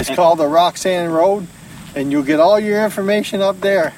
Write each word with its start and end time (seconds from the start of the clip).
It's 0.00 0.10
called 0.14 0.38
the 0.38 0.46
Roxanne 0.48 1.10
Road, 1.10 1.44
and 1.96 2.10
you'll 2.10 2.24
get 2.24 2.38
all 2.40 2.60
your 2.60 2.78
information 2.84 3.40
up 3.42 3.60
there. 3.60 3.92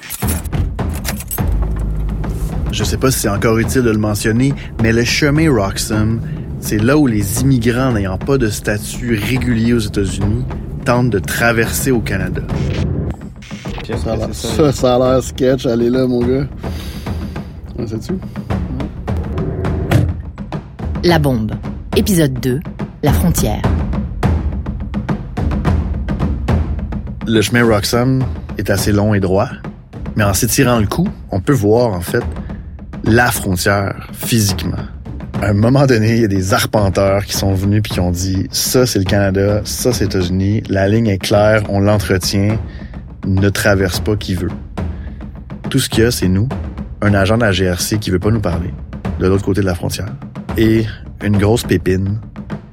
Je 2.71 2.83
sais 2.85 2.97
pas 2.97 3.11
si 3.11 3.19
c'est 3.19 3.29
encore 3.29 3.57
utile 3.57 3.83
de 3.83 3.91
le 3.91 3.97
mentionner, 3.97 4.53
mais 4.81 4.93
le 4.93 5.03
chemin 5.03 5.51
Roxham, 5.51 6.21
c'est 6.61 6.77
là 6.81 6.97
où 6.97 7.05
les 7.05 7.41
immigrants 7.41 7.91
n'ayant 7.91 8.17
pas 8.17 8.37
de 8.37 8.47
statut 8.49 9.15
régulier 9.15 9.73
aux 9.73 9.79
États-Unis 9.79 10.45
tentent 10.85 11.09
de 11.09 11.19
traverser 11.19 11.91
au 11.91 11.99
Canada. 11.99 12.41
Ça 14.01 14.13
a 14.13 14.15
l'air- 14.15 14.33
ça, 14.33 14.71
ça 14.71 14.95
a 14.95 14.99
l'air 14.99 15.21
sketch, 15.23 15.65
allez 15.65 15.89
là, 15.89 16.07
mon 16.07 16.21
gars. 16.21 16.47
La 21.03 21.19
bombe. 21.19 21.51
Épisode 21.97 22.33
2. 22.39 22.59
La 23.03 23.11
frontière. 23.11 23.61
Le 27.27 27.39
chemin 27.41 27.63
Roxham 27.63 28.23
est 28.57 28.71
assez 28.71 28.91
long 28.91 29.13
et 29.13 29.19
droit, 29.19 29.49
mais 30.15 30.23
en 30.23 30.33
s'étirant 30.33 30.79
le 30.79 30.87
cou, 30.87 31.07
on 31.29 31.39
peut 31.39 31.53
voir 31.53 31.93
en 31.93 32.01
fait 32.01 32.23
la 33.03 33.29
frontière 33.31 34.09
physiquement. 34.11 34.85
À 35.39 35.49
un 35.49 35.53
moment 35.53 35.85
donné, 35.85 36.15
il 36.15 36.21
y 36.21 36.25
a 36.25 36.27
des 36.27 36.55
arpenteurs 36.55 37.25
qui 37.25 37.33
sont 37.33 37.53
venus 37.53 37.83
puis 37.83 37.93
qui 37.93 37.99
ont 37.99 38.09
dit 38.09 38.47
ça 38.49 38.87
c'est 38.87 38.97
le 38.97 39.05
Canada, 39.05 39.61
ça 39.65 39.93
c'est 39.93 40.05
les 40.05 40.17
États-Unis, 40.17 40.63
la 40.67 40.87
ligne 40.87 41.07
est 41.07 41.19
claire, 41.19 41.61
on 41.69 41.79
l'entretient, 41.79 42.57
ne 43.27 43.49
traverse 43.49 43.99
pas 43.99 44.15
qui 44.15 44.33
veut. 44.33 44.51
Tout 45.69 45.77
ce 45.79 45.89
qu'il 45.89 46.03
y 46.03 46.07
a, 46.07 46.11
c'est 46.11 46.27
nous, 46.27 46.49
un 47.01 47.13
agent 47.13 47.37
de 47.37 47.43
la 47.43 47.51
GRC 47.51 47.99
qui 47.99 48.09
veut 48.09 48.19
pas 48.19 48.31
nous 48.31 48.41
parler, 48.41 48.73
de 49.19 49.27
l'autre 49.27 49.45
côté 49.45 49.61
de 49.61 49.67
la 49.67 49.75
frontière, 49.75 50.13
et 50.57 50.85
une 51.23 51.37
grosse 51.37 51.63
pépine 51.63 52.19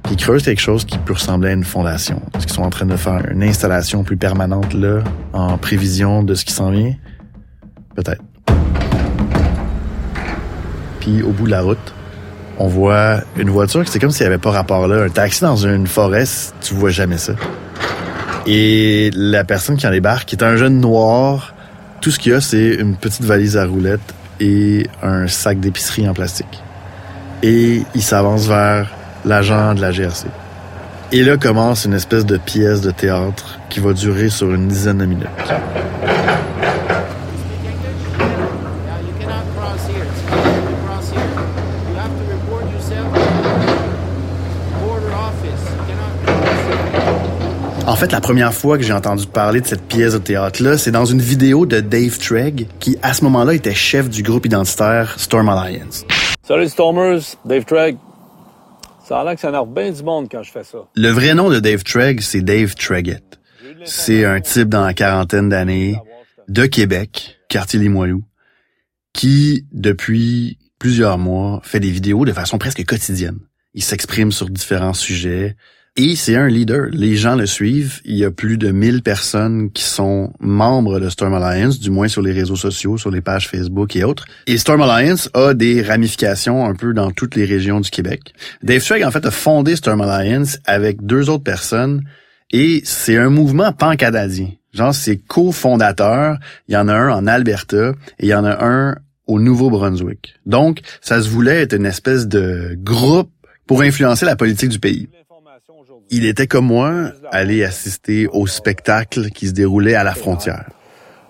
qui 0.09 0.15
creuse 0.15 0.41
quelque 0.41 0.59
chose 0.59 0.85
qui 0.85 0.97
peut 0.97 1.13
ressembler 1.13 1.49
à 1.49 1.53
une 1.53 1.63
fondation. 1.63 2.19
Est-ce 2.35 2.47
qu'ils 2.47 2.55
sont 2.55 2.63
en 2.63 2.71
train 2.71 2.87
de 2.87 2.95
faire 2.95 3.21
une 3.29 3.43
installation 3.43 4.03
plus 4.03 4.17
permanente 4.17 4.73
là, 4.73 5.03
en 5.33 5.59
prévision 5.59 6.23
de 6.23 6.33
ce 6.33 6.45
qui 6.45 6.51
s'en 6.51 6.71
vient? 6.71 6.95
Peut-être. 7.93 8.23
Puis 10.99 11.21
au 11.21 11.29
bout 11.29 11.45
de 11.45 11.51
la 11.51 11.61
route, 11.61 11.93
on 12.57 12.67
voit 12.67 13.21
une 13.37 13.51
voiture 13.51 13.85
qui 13.85 13.91
c'est 13.91 13.99
comme 13.99 14.09
s'il 14.09 14.23
n'y 14.23 14.33
avait 14.33 14.41
pas 14.41 14.49
rapport 14.49 14.87
là. 14.87 15.03
Un 15.03 15.09
taxi 15.09 15.41
dans 15.41 15.57
une 15.57 15.85
forêt, 15.85 16.23
tu 16.59 16.73
vois 16.73 16.89
jamais 16.89 17.19
ça. 17.19 17.33
Et 18.47 19.11
la 19.13 19.43
personne 19.43 19.77
qui 19.77 19.85
en 19.85 19.91
débarque 19.91 20.33
est 20.33 20.41
un 20.41 20.55
jeune 20.55 20.79
noir. 20.79 21.53
Tout 22.01 22.09
ce 22.09 22.17
qu'il 22.17 22.31
y 22.31 22.35
a, 22.35 22.41
c'est 22.41 22.73
une 22.73 22.95
petite 22.95 23.25
valise 23.25 23.57
à 23.57 23.65
roulettes 23.67 24.15
et 24.39 24.87
un 25.03 25.27
sac 25.27 25.59
d'épicerie 25.59 26.09
en 26.09 26.15
plastique. 26.15 26.63
Et 27.43 27.83
il 27.93 28.01
s'avance 28.01 28.47
vers 28.47 28.89
l'agent 29.25 29.73
de 29.73 29.81
la 29.81 29.91
GRC. 29.91 30.27
Et 31.11 31.23
là 31.23 31.37
commence 31.37 31.85
une 31.85 31.93
espèce 31.93 32.25
de 32.25 32.37
pièce 32.37 32.81
de 32.81 32.91
théâtre 32.91 33.59
qui 33.69 33.79
va 33.79 33.93
durer 33.93 34.29
sur 34.29 34.53
une 34.53 34.67
dizaine 34.67 34.99
de 34.99 35.05
minutes. 35.05 35.27
En 47.87 47.95
fait, 47.95 48.11
la 48.11 48.21
première 48.21 48.53
fois 48.53 48.77
que 48.77 48.83
j'ai 48.83 48.93
entendu 48.93 49.25
parler 49.25 49.61
de 49.61 49.65
cette 49.65 49.81
pièce 49.81 50.13
de 50.13 50.19
théâtre-là, 50.19 50.77
c'est 50.77 50.91
dans 50.91 51.05
une 51.05 51.21
vidéo 51.21 51.65
de 51.65 51.79
Dave 51.79 52.19
Tregg, 52.19 52.67
qui 52.79 52.97
à 53.01 53.13
ce 53.13 53.23
moment-là 53.23 53.55
était 53.55 53.73
chef 53.73 54.09
du 54.09 54.21
groupe 54.21 54.45
identitaire 54.45 55.15
Storm 55.17 55.49
Alliance. 55.49 56.05
Salut 56.47 56.69
Stormers, 56.69 57.35
Dave 57.45 57.65
Tragg. 57.65 57.97
Ça 59.09 59.25
que 59.33 59.41
ça 59.41 59.65
bien 59.65 59.91
du 59.91 60.03
monde 60.03 60.27
quand 60.29 60.43
je 60.43 60.51
fais 60.51 60.63
ça. 60.63 60.87
Le 60.95 61.09
vrai 61.09 61.33
nom 61.33 61.49
de 61.49 61.59
Dave 61.59 61.83
Tregg, 61.83 62.21
c'est 62.21 62.43
Dave 62.43 62.75
Treggett. 62.75 63.39
C'est 63.83 64.23
un 64.23 64.39
type 64.39 64.69
dans 64.69 64.85
la 64.85 64.93
quarantaine 64.93 65.49
d'années, 65.49 65.97
de 66.47 66.67
Québec, 66.67 67.39
quartier 67.47 67.79
Limoilou, 67.79 68.23
qui, 69.11 69.65
depuis 69.71 70.59
plusieurs 70.77 71.17
mois, 71.17 71.59
fait 71.63 71.79
des 71.79 71.89
vidéos 71.89 72.23
de 72.23 72.31
façon 72.31 72.59
presque 72.59 72.85
quotidienne. 72.85 73.39
Il 73.73 73.81
s'exprime 73.81 74.31
sur 74.31 74.47
différents 74.47 74.93
sujets 74.93 75.55
et 75.95 76.15
c'est 76.15 76.35
un 76.35 76.47
leader. 76.47 76.87
Les 76.91 77.15
gens 77.15 77.35
le 77.35 77.45
suivent. 77.45 77.99
Il 78.05 78.15
y 78.15 78.23
a 78.23 78.31
plus 78.31 78.57
de 78.57 78.71
1000 78.71 79.01
personnes 79.01 79.69
qui 79.71 79.83
sont 79.83 80.31
membres 80.39 80.99
de 80.99 81.09
Storm 81.09 81.33
Alliance, 81.33 81.79
du 81.79 81.89
moins 81.89 82.07
sur 82.07 82.21
les 82.21 82.31
réseaux 82.31 82.55
sociaux, 82.55 82.97
sur 82.97 83.11
les 83.11 83.21
pages 83.21 83.49
Facebook 83.49 83.95
et 83.95 84.03
autres. 84.03 84.25
Et 84.47 84.57
Storm 84.57 84.81
Alliance 84.81 85.29
a 85.33 85.53
des 85.53 85.81
ramifications 85.81 86.65
un 86.65 86.75
peu 86.75 86.93
dans 86.93 87.11
toutes 87.11 87.35
les 87.35 87.45
régions 87.45 87.79
du 87.81 87.89
Québec. 87.89 88.33
Dave 88.63 88.83
Tregg, 88.83 89.03
en 89.03 89.11
fait, 89.11 89.25
a 89.25 89.31
fondé 89.31 89.75
Storm 89.75 90.01
Alliance 90.01 90.59
avec 90.65 91.05
deux 91.05 91.29
autres 91.29 91.43
personnes 91.43 92.03
et 92.51 92.81
c'est 92.85 93.17
un 93.17 93.29
mouvement 93.29 93.73
pan-canadien. 93.73 94.51
Genre, 94.73 94.93
c'est 94.93 95.17
cofondateur. 95.17 96.37
Il 96.67 96.75
y 96.75 96.77
en 96.77 96.87
a 96.87 96.93
un 96.93 97.11
en 97.11 97.27
Alberta 97.27 97.93
et 98.19 98.25
il 98.25 98.29
y 98.29 98.33
en 98.33 98.45
a 98.45 98.63
un 98.63 98.95
au 99.27 99.39
Nouveau-Brunswick. 99.39 100.35
Donc, 100.45 100.79
ça 101.01 101.21
se 101.21 101.29
voulait 101.29 101.61
être 101.61 101.73
une 101.73 101.85
espèce 101.85 102.27
de 102.27 102.77
groupe 102.81 103.31
pour 103.67 103.81
influencer 103.81 104.25
la 104.25 104.35
politique 104.35 104.69
du 104.69 104.79
pays. 104.79 105.07
Il 106.11 106.25
était 106.25 106.47
comme 106.47 106.65
moi, 106.65 106.91
allé 107.31 107.63
assister 107.63 108.27
au 108.27 108.47
spectacle 108.47 109.29
qui 109.29 109.47
se 109.47 109.53
déroulait 109.53 109.93
à 109.93 110.03
la 110.03 110.15
frontière. 110.15 110.65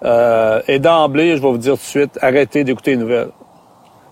Euh, 0.04 0.62
et 0.70 0.80
d'emblée, 0.80 1.36
je 1.36 1.42
vais 1.42 1.50
vous 1.50 1.58
dire 1.58 1.74
tout 1.74 1.80
de 1.80 1.84
suite, 1.84 2.18
arrêtez 2.22 2.64
d'écouter 2.64 2.92
les 2.92 2.98
nouvelles. 2.98 3.32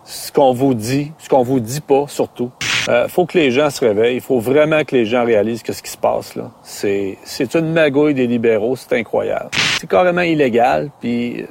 Ce 0.03 0.29
qu'on 0.31 0.51
vous 0.51 0.73
dit, 0.73 1.13
ce 1.19 1.29
qu'on 1.29 1.44
vous 1.44 1.61
dit 1.61 1.79
pas, 1.79 2.06
surtout. 2.07 2.51
Euh, 2.89 3.07
faut 3.07 3.25
que 3.25 3.38
les 3.38 3.51
gens 3.51 3.69
se 3.69 3.83
réveillent. 3.83 4.16
Il 4.16 4.22
faut 4.22 4.39
vraiment 4.39 4.83
que 4.83 4.95
les 4.95 5.06
gens 5.06 5.25
réalisent 5.25 5.63
que 5.63 5.73
ce 5.73 5.81
qui 5.81 5.91
se 5.91 5.97
passe 5.97 6.35
là, 6.35 6.51
c'est 6.63 7.17
c'est 7.25 7.56
une 7.56 7.73
magouille 7.73 8.13
des 8.13 8.27
libéraux. 8.27 8.77
C'est 8.77 8.94
incroyable. 8.94 9.50
C'est 9.79 9.89
carrément 9.89 10.22
illégal. 10.22 10.89
Puis 11.01 11.41
euh, 11.41 11.45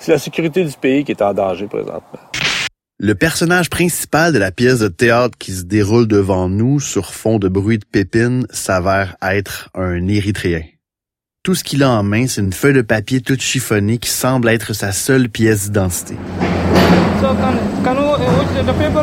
c'est 0.00 0.12
la 0.12 0.18
sécurité 0.18 0.64
du 0.64 0.76
pays 0.76 1.04
qui 1.04 1.12
est 1.12 1.22
en 1.22 1.32
danger 1.32 1.66
présentement. 1.66 2.20
Le 3.00 3.16
personnage 3.16 3.70
principal 3.70 4.32
de 4.32 4.38
la 4.38 4.52
pièce 4.52 4.78
de 4.78 4.86
théâtre 4.86 5.36
qui 5.36 5.50
se 5.50 5.64
déroule 5.64 6.06
devant 6.06 6.48
nous 6.48 6.78
sur 6.78 7.12
fond 7.12 7.40
de 7.40 7.48
bruit 7.48 7.78
de 7.78 7.84
pépines 7.84 8.46
s'avère 8.50 9.16
être 9.20 9.68
un 9.74 10.06
Érythréen. 10.06 10.62
Tout 11.42 11.56
ce 11.56 11.64
qu'il 11.64 11.82
a 11.82 11.90
en 11.90 12.04
main, 12.04 12.28
c'est 12.28 12.40
une 12.40 12.52
feuille 12.52 12.74
de 12.74 12.82
papier 12.82 13.20
toute 13.20 13.42
chiffonnée 13.42 13.98
qui 13.98 14.10
semble 14.10 14.48
être 14.48 14.74
sa 14.74 14.92
seule 14.92 15.28
pièce 15.28 15.64
d'identité. 15.64 16.14
So 17.20 17.34
can 17.34 17.58
can 17.82 17.96
you 17.96 18.14
uh, 18.14 18.62
the 18.62 18.72
paper? 18.78 19.02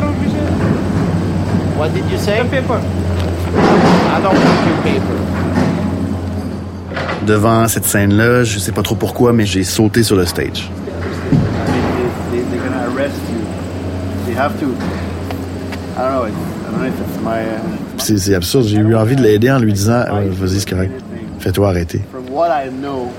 What 1.76 1.90
did 1.90 2.10
you 2.10 2.16
say? 2.16 2.40
The 2.40 2.48
paper. 2.48 2.80
I 2.80 4.22
don't 4.22 4.32
want 4.32 4.66
your 4.66 4.78
paper. 4.82 5.18
Devant 7.26 7.68
cette 7.68 7.84
scène-là, 7.84 8.44
je 8.44 8.58
sais 8.58 8.72
pas 8.72 8.82
trop 8.82 8.96
pourquoi, 8.96 9.34
mais 9.34 9.44
j'ai 9.44 9.64
sauté 9.64 10.02
sur 10.02 10.16
le 10.16 10.24
stage. 10.24 10.70
They, 12.30 12.40
they're 12.40 12.58
gonna 12.58 12.86
arrest 12.86 13.16
you. 13.30 13.42
They 14.32 14.38
have 14.38 14.58
to. 14.60 14.66
I 15.94 16.04
don't 16.04 16.12
know. 16.14 16.24
It's, 16.24 16.36
I 16.36 16.70
don't 16.70 16.80
know 16.80 16.86
if 16.86 17.00
it's 17.00 17.18
my. 17.20 17.40
Uh, 17.44 17.60
C'est 17.98 18.34
absurde, 18.34 18.64
j'ai 18.66 18.78
eu 18.78 18.94
envie 18.96 19.14
de 19.14 19.20
l'aider 19.22 19.50
en 19.50 19.58
lui 19.58 19.74
disant 19.74 20.04
Euh, 20.08 20.30
Vas-y, 20.30 20.60
c'est 20.60 20.70
correct. 20.70 20.92
Fais-toi 21.38 21.68
arrêter. 21.68 22.00
from 22.10 22.24
what 22.30 22.48
I 22.50 22.70
know, 22.70 23.10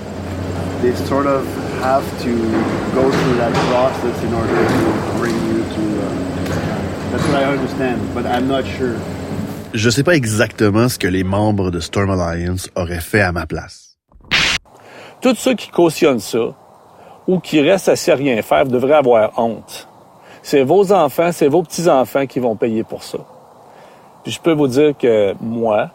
they 0.82 0.92
sort 1.08 1.28
of 1.28 1.46
have 1.84 2.02
to 2.24 2.30
go 2.96 3.12
through 3.12 3.38
that 3.38 3.54
process 3.70 4.24
in 4.24 4.34
order 4.34 4.56
to 4.56 5.20
bring 5.20 5.36
you 5.36 5.62
to. 5.76 5.84
Uh, 6.02 7.12
that's 7.12 7.28
what 7.28 7.44
I 7.44 7.46
understand, 7.46 8.00
but 8.16 8.26
I'm 8.26 8.48
not 8.48 8.64
sure. 8.66 8.96
Je 9.76 9.90
sais 9.92 10.04
pas 10.04 10.16
exactement 10.16 10.90
ce 10.90 10.98
que 10.98 11.08
les 11.08 11.24
membres 11.24 11.70
de 11.70 11.80
Storm 11.80 12.10
Alliance 12.10 12.72
auraient 12.76 13.02
fait 13.02 13.22
à 13.22 13.32
ma 13.32 13.46
place. 13.46 13.98
Tous 15.22 15.36
ceux 15.36 15.54
qui 15.54 15.70
cautionnent 15.70 16.20
ça 16.20 16.56
ou 17.28 17.40
qui 17.40 17.62
restent 17.62 17.90
assis 17.90 18.10
à 18.10 18.16
rien 18.16 18.42
faire 18.42 18.66
devraient 18.66 18.96
avoir 18.96 19.38
honte. 19.38 19.88
C'est 20.44 20.64
vos 20.64 20.92
enfants, 20.92 21.32
c'est 21.32 21.48
vos 21.48 21.64
petits-enfants 21.64 22.28
qui 22.28 22.40
vont 22.40 22.56
payer 22.58 22.84
pour 22.84 23.04
ça. 23.04 23.18
Puis 24.24 24.32
je 24.34 24.40
peux 24.40 24.54
vous 24.54 24.68
dire 24.68 24.96
que 24.98 25.34
moi, 25.42 25.90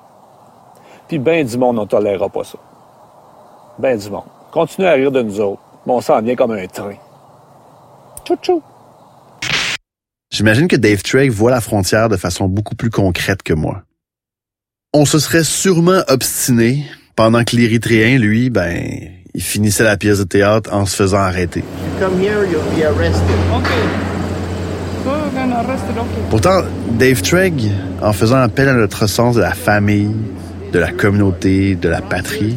puis 1.07 1.19
ben 1.19 1.47
du 1.47 1.57
monde, 1.59 1.79
on 1.79 1.87
tolérera 1.87 2.29
pas 2.29 2.45
ça. 2.45 2.59
Ben 3.79 3.97
du 3.99 4.11
monde. 4.11 4.25
Continuez 4.51 4.89
à 4.89 4.93
rire 4.93 5.13
de 5.13 5.23
nous 5.23 5.41
autres. 5.41 5.61
mais 5.87 5.93
on 5.93 6.01
s'en 6.01 6.21
vient 6.21 6.35
comme 6.35 6.53
un 6.53 6.67
train. 6.67 6.97
Tchou 8.25 8.37
tchou. 8.37 8.63
J'imagine 10.31 10.67
que 10.67 10.77
Dave 10.77 11.03
Trey 11.03 11.29
voit 11.29 11.51
la 11.51 11.61
frontière 11.61 12.09
de 12.09 12.17
façon 12.17 12.49
beaucoup 12.49 12.75
plus 12.75 12.91
concrète 12.91 13.43
que 13.43 13.55
moi. 13.55 13.83
On 14.95 15.05
se 15.05 15.19
serait 15.19 15.45
sûrement 15.45 16.01
obstiné 16.09 16.85
pendant 17.17 17.45
que 17.45 17.57
l'Érythréen, 17.57 18.19
lui, 18.19 18.49
ben, 18.49 18.83
il 19.35 19.43
finissait 19.43 19.85
la 19.85 19.97
pièce 19.97 20.19
de 20.19 20.25
théâtre 20.25 20.73
en 20.73 20.87
se 20.87 20.97
faisant 20.97 21.19
arrêter. 21.19 21.61
You 21.61 21.65
come 21.99 22.21
here, 22.21 22.45
you'll 22.47 22.63
be 22.75 22.85
arrested. 22.85 23.23
Okay. 23.55 23.55
So 23.55 23.55
you 23.55 23.55
can 23.55 23.57
arrest 23.57 23.57
it. 23.57 23.57
Okay. 23.57 24.19
Pourtant, 26.31 26.63
Dave 26.99 27.23
Tregg, 27.23 27.71
en 28.03 28.13
faisant 28.13 28.39
appel 28.39 28.69
à 28.69 28.75
notre 28.75 29.07
sens 29.09 29.37
de 29.37 29.41
la 29.41 29.53
famille, 29.53 30.15
de 30.73 30.79
la 30.79 30.93
communauté, 30.93 31.75
de 31.75 31.89
la 31.89 32.01
patrie, 32.01 32.57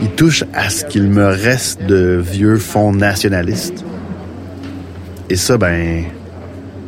il 0.00 0.08
touche 0.10 0.44
à 0.52 0.68
ce 0.70 0.84
qu'il 0.84 1.04
me 1.04 1.26
reste 1.26 1.84
de 1.84 2.20
vieux 2.20 2.56
fonds 2.56 2.92
nationalistes. 2.92 3.84
Et 5.30 5.36
ça, 5.36 5.56
ben, 5.56 6.04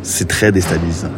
c'est 0.03 0.29
très 0.29 0.53
déstabilisant. 0.53 1.09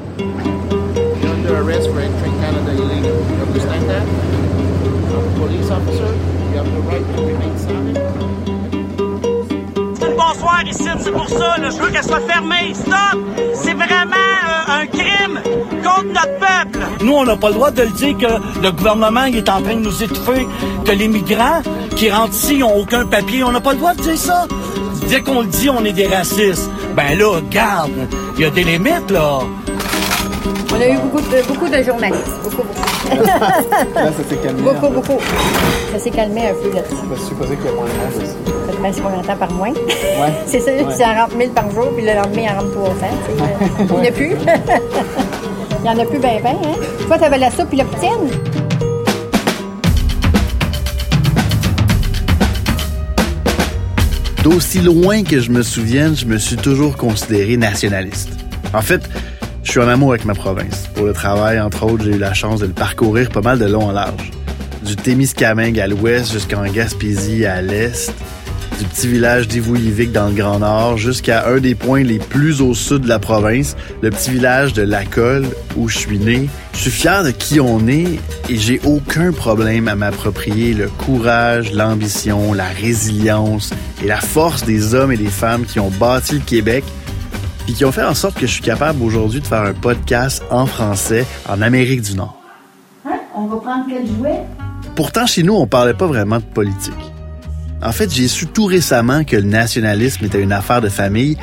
Bonsoir 10.27 10.61
ici, 10.67 10.83
c'est 10.99 11.13
pour 11.13 11.29
ça, 11.29 11.57
là, 11.57 11.71
je 11.71 11.77
veux 11.77 11.89
qu'elle 11.89 12.03
soit 12.03 12.21
fermée. 12.21 12.75
Stop! 12.75 13.21
C'est 13.55 13.75
vraiment 13.75 14.17
euh, 14.17 14.81
un 14.83 14.87
crime 14.87 15.41
contre 15.85 16.07
notre 16.07 16.39
peuple. 16.41 16.81
Nous, 17.05 17.13
on 17.13 17.25
n'a 17.25 17.37
pas 17.37 17.49
le 17.49 17.55
droit 17.55 17.71
de 17.71 17.83
le 17.83 17.91
dire 17.91 18.19
que 18.19 18.61
le 18.61 18.73
gouvernement 18.73 19.27
il 19.27 19.37
est 19.37 19.49
en 19.49 19.63
train 19.63 19.77
de 19.77 19.83
nous 19.83 20.03
étouffer, 20.03 20.49
que 20.85 20.91
les 20.91 21.07
migrants 21.07 21.63
qui 21.95 22.11
rentrent 22.11 22.35
ici 22.35 22.59
n'ont 22.59 22.75
aucun 22.77 23.07
papier. 23.07 23.45
On 23.45 23.53
n'a 23.53 23.61
pas 23.61 23.73
le 23.73 23.79
droit 23.79 23.95
de 23.95 24.03
dire 24.03 24.19
ça. 24.19 24.49
Dès 25.09 25.21
qu'on 25.21 25.43
le 25.43 25.47
dit, 25.47 25.71
on 25.71 25.85
est 25.85 25.93
des 25.93 26.09
racistes. 26.09 26.69
Ben 26.97 27.17
là, 27.17 27.41
garde, 27.49 27.93
il 28.35 28.41
y 28.41 28.45
a 28.47 28.51
des 28.51 28.65
limites, 28.65 29.11
là. 29.13 29.39
On 30.73 30.81
a 30.81 30.89
eu 30.89 30.97
beaucoup 30.99 31.21
de, 31.21 31.47
beaucoup 31.47 31.69
de 31.69 31.83
journalistes. 31.85 32.41
Beaucoup, 32.43 32.65
beaucoup. 32.65 32.97
Là, 33.95 34.11
ça 34.13 34.29
s'est 34.29 34.37
calmé. 34.37 34.63
Beaucoup, 34.63 34.87
un 34.87 34.89
peu. 34.89 34.95
beaucoup. 34.97 35.19
Ça 35.93 35.99
s'est 36.01 36.11
calmé 36.11 36.49
un 36.49 36.55
peu 36.55 36.75
là-dessus. 36.75 36.97
Je 37.15 37.23
supposé 37.23 37.57
qu'il 37.57 37.67
y 37.67 37.69
a 37.69 37.73
moins 37.73 37.85
de 37.85 37.91
monde 37.91 38.23
aussi. 38.23 38.66
Ben, 38.87 38.93
c'est 38.95 39.03
pas 39.03 39.11
longtemps 39.11 39.37
par 39.37 39.51
mois. 39.53 39.67
Ouais. 39.71 39.75
C'est 40.47 40.61
ça, 40.61 40.71
Ouais. 40.71 40.95
ça 40.95 41.09
en 41.09 41.23
rentre 41.23 41.35
1000 41.35 41.49
par 41.51 41.69
jour, 41.73 41.89
puis 41.97 42.07
le 42.07 42.15
lendemain, 42.15 42.43
il 42.45 42.49
en 42.51 42.61
rentre 42.61 42.73
300. 42.73 42.95
tu 43.27 43.33
sais. 43.33 43.45
Il 43.81 43.85
n'y 43.87 43.93
en 43.93 44.05
a 44.05 44.13
plus. 44.13 44.31
il 45.79 45.83
n'y 45.83 45.89
en 45.89 45.99
a 45.99 46.05
plus 46.07 46.19
ben 46.21 46.41
ben. 46.41 46.51
Hein? 46.51 46.77
Toi, 47.09 47.19
t'avais 47.19 47.39
la 47.39 47.51
soupe 47.51 47.73
et 47.73 47.77
la 47.79 47.85
poutine. 47.85 48.31
D'aussi 54.43 54.81
loin 54.81 55.25
que 55.25 55.41
je 55.41 55.51
me 55.51 55.63
souvienne, 55.63 56.15
je 56.17 56.27
me 56.27 56.39
suis 56.39 56.57
toujours 56.57 56.97
considéré 56.97 57.57
nationaliste. 57.57 58.31
En 58.73 58.83
fait, 58.83 59.03
je 59.65 59.71
suis 59.73 59.81
en 59.81 59.89
amour 59.89 60.11
avec 60.11 60.25
ma 60.25 60.35
province. 60.35 60.87
Pour 60.95 61.07
le 61.07 61.13
travail, 61.13 61.59
entre 61.61 61.83
autres, 61.85 62.05
j'ai 62.05 62.13
eu 62.13 62.19
la 62.19 62.35
chance 62.35 62.61
de 62.61 62.67
le 62.67 62.73
parcourir 62.73 63.31
pas 63.31 63.41
mal 63.41 63.59
de 63.59 63.65
long 63.67 63.87
en 63.89 63.93
large. 63.93 64.31
Du 64.85 64.95
Témiscamingue 64.95 65.81
à 65.81 65.89
l'ouest 65.89 66.31
jusqu'en 66.33 66.63
Gaspésie 66.67 67.45
à 67.45 67.61
l'est, 67.61 68.13
du 68.79 68.85
petit 68.85 69.09
village 69.09 69.49
d'Ivouillivic 69.49 70.13
dans 70.13 70.29
le 70.29 70.35
Grand 70.35 70.59
Nord 70.59 70.99
jusqu'à 70.99 71.49
un 71.49 71.59
des 71.59 71.75
points 71.75 72.03
les 72.03 72.19
plus 72.19 72.61
au 72.61 72.75
sud 72.75 73.03
de 73.03 73.09
la 73.09 73.19
province, 73.19 73.77
le 74.03 74.11
petit 74.11 74.31
village 74.31 74.73
de 74.73 74.83
Lacolle 74.83 75.47
où 75.77 75.89
je 75.89 75.99
suis 75.99 76.19
né. 76.19 76.49
Je 76.75 76.79
suis 76.79 76.91
fier 76.91 77.25
de 77.25 77.31
qui 77.31 77.61
on 77.61 77.89
est 77.89 78.19
et 78.49 78.57
j'ai 78.57 78.81
aucun 78.85 79.33
problème 79.33 79.89
à 79.89 79.95
m'approprier 79.95 80.75
le 80.75 80.89
courage, 80.89 81.73
l'ambition, 81.73 82.53
la 82.53 82.69
résilience 82.69 83.73
et 84.03 84.07
la 84.07 84.21
force 84.21 84.65
des 84.65 84.95
hommes 84.95 85.13
et 85.13 85.17
des 85.17 85.27
femmes 85.27 85.65
qui 85.65 85.81
ont 85.81 85.91
bâti 85.91 86.35
le 86.35 86.41
Québec 86.41 86.85
puis 87.65 87.75
qui 87.75 87.85
ont 87.85 87.93
fait 87.93 88.05
en 88.05 88.15
sorte 88.15 88.39
que 88.39 88.47
je 88.47 88.53
suis 88.53 88.63
capable 88.63 89.03
aujourd'hui 89.03 89.41
de 89.41 89.47
faire 89.47 89.63
un 89.63 89.75
podcast 89.75 90.43
en 90.51 90.67
français 90.67 91.27
en 91.49 91.63
Amérique 91.63 92.03
du 92.03 92.15
Nord. 92.15 92.41
Hein? 93.05 93.19
On 93.35 93.47
va 93.47 93.57
prendre 93.57 93.87
quel 93.89 94.07
jouet? 94.07 94.43
Pourtant, 94.95 95.27
chez 95.27 95.43
nous, 95.43 95.55
on 95.55 95.67
parlait 95.67 95.95
pas 95.95 96.07
vraiment 96.07 96.39
de 96.39 96.45
politique. 96.45 96.95
En 97.83 97.93
fait, 97.93 98.11
j'ai 98.13 98.27
su 98.29 98.47
tout 98.47 98.65
récemment 98.65 99.25
que 99.25 99.37
le 99.37 99.43
nationalisme 99.43 100.25
était 100.25 100.41
une 100.41 100.53
affaire 100.53 100.81
de 100.81 100.89
famille 100.89 101.37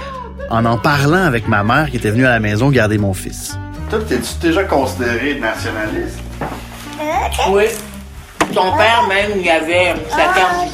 en 0.50 0.66
en 0.66 0.78
parlant 0.78 1.24
avec 1.24 1.48
ma 1.48 1.64
mère 1.64 1.90
qui 1.90 1.98
était 1.98 2.12
venue 2.12 2.26
à 2.26 2.32
la 2.32 2.40
maison 2.40 2.70
garder 2.70 2.98
mon 2.98 3.14
fils. 3.14 3.58
Toi, 3.90 4.00
t'es-tu 4.08 4.40
déjà 4.42 4.64
considéré 4.64 5.40
nationaliste? 5.40 6.20
Oui. 7.50 7.66
Ton 8.54 8.76
père, 8.76 9.06
même, 9.08 9.40
il 9.40 9.50
avait 9.50 9.94
sa 10.10 10.26
carte 10.34 10.68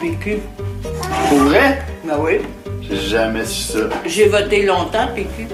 du 0.00 0.10
PQ. 0.10 0.38
Pour 1.28 1.38
vrai? 1.38 1.82
Ben 2.04 2.16
oui. 2.20 2.38
J'ai 2.82 2.96
jamais 2.96 3.46
su 3.46 3.72
ça. 3.72 3.78
J'ai 4.04 4.28
voté 4.28 4.66
longtemps 4.66 5.08
PQ. 5.14 5.48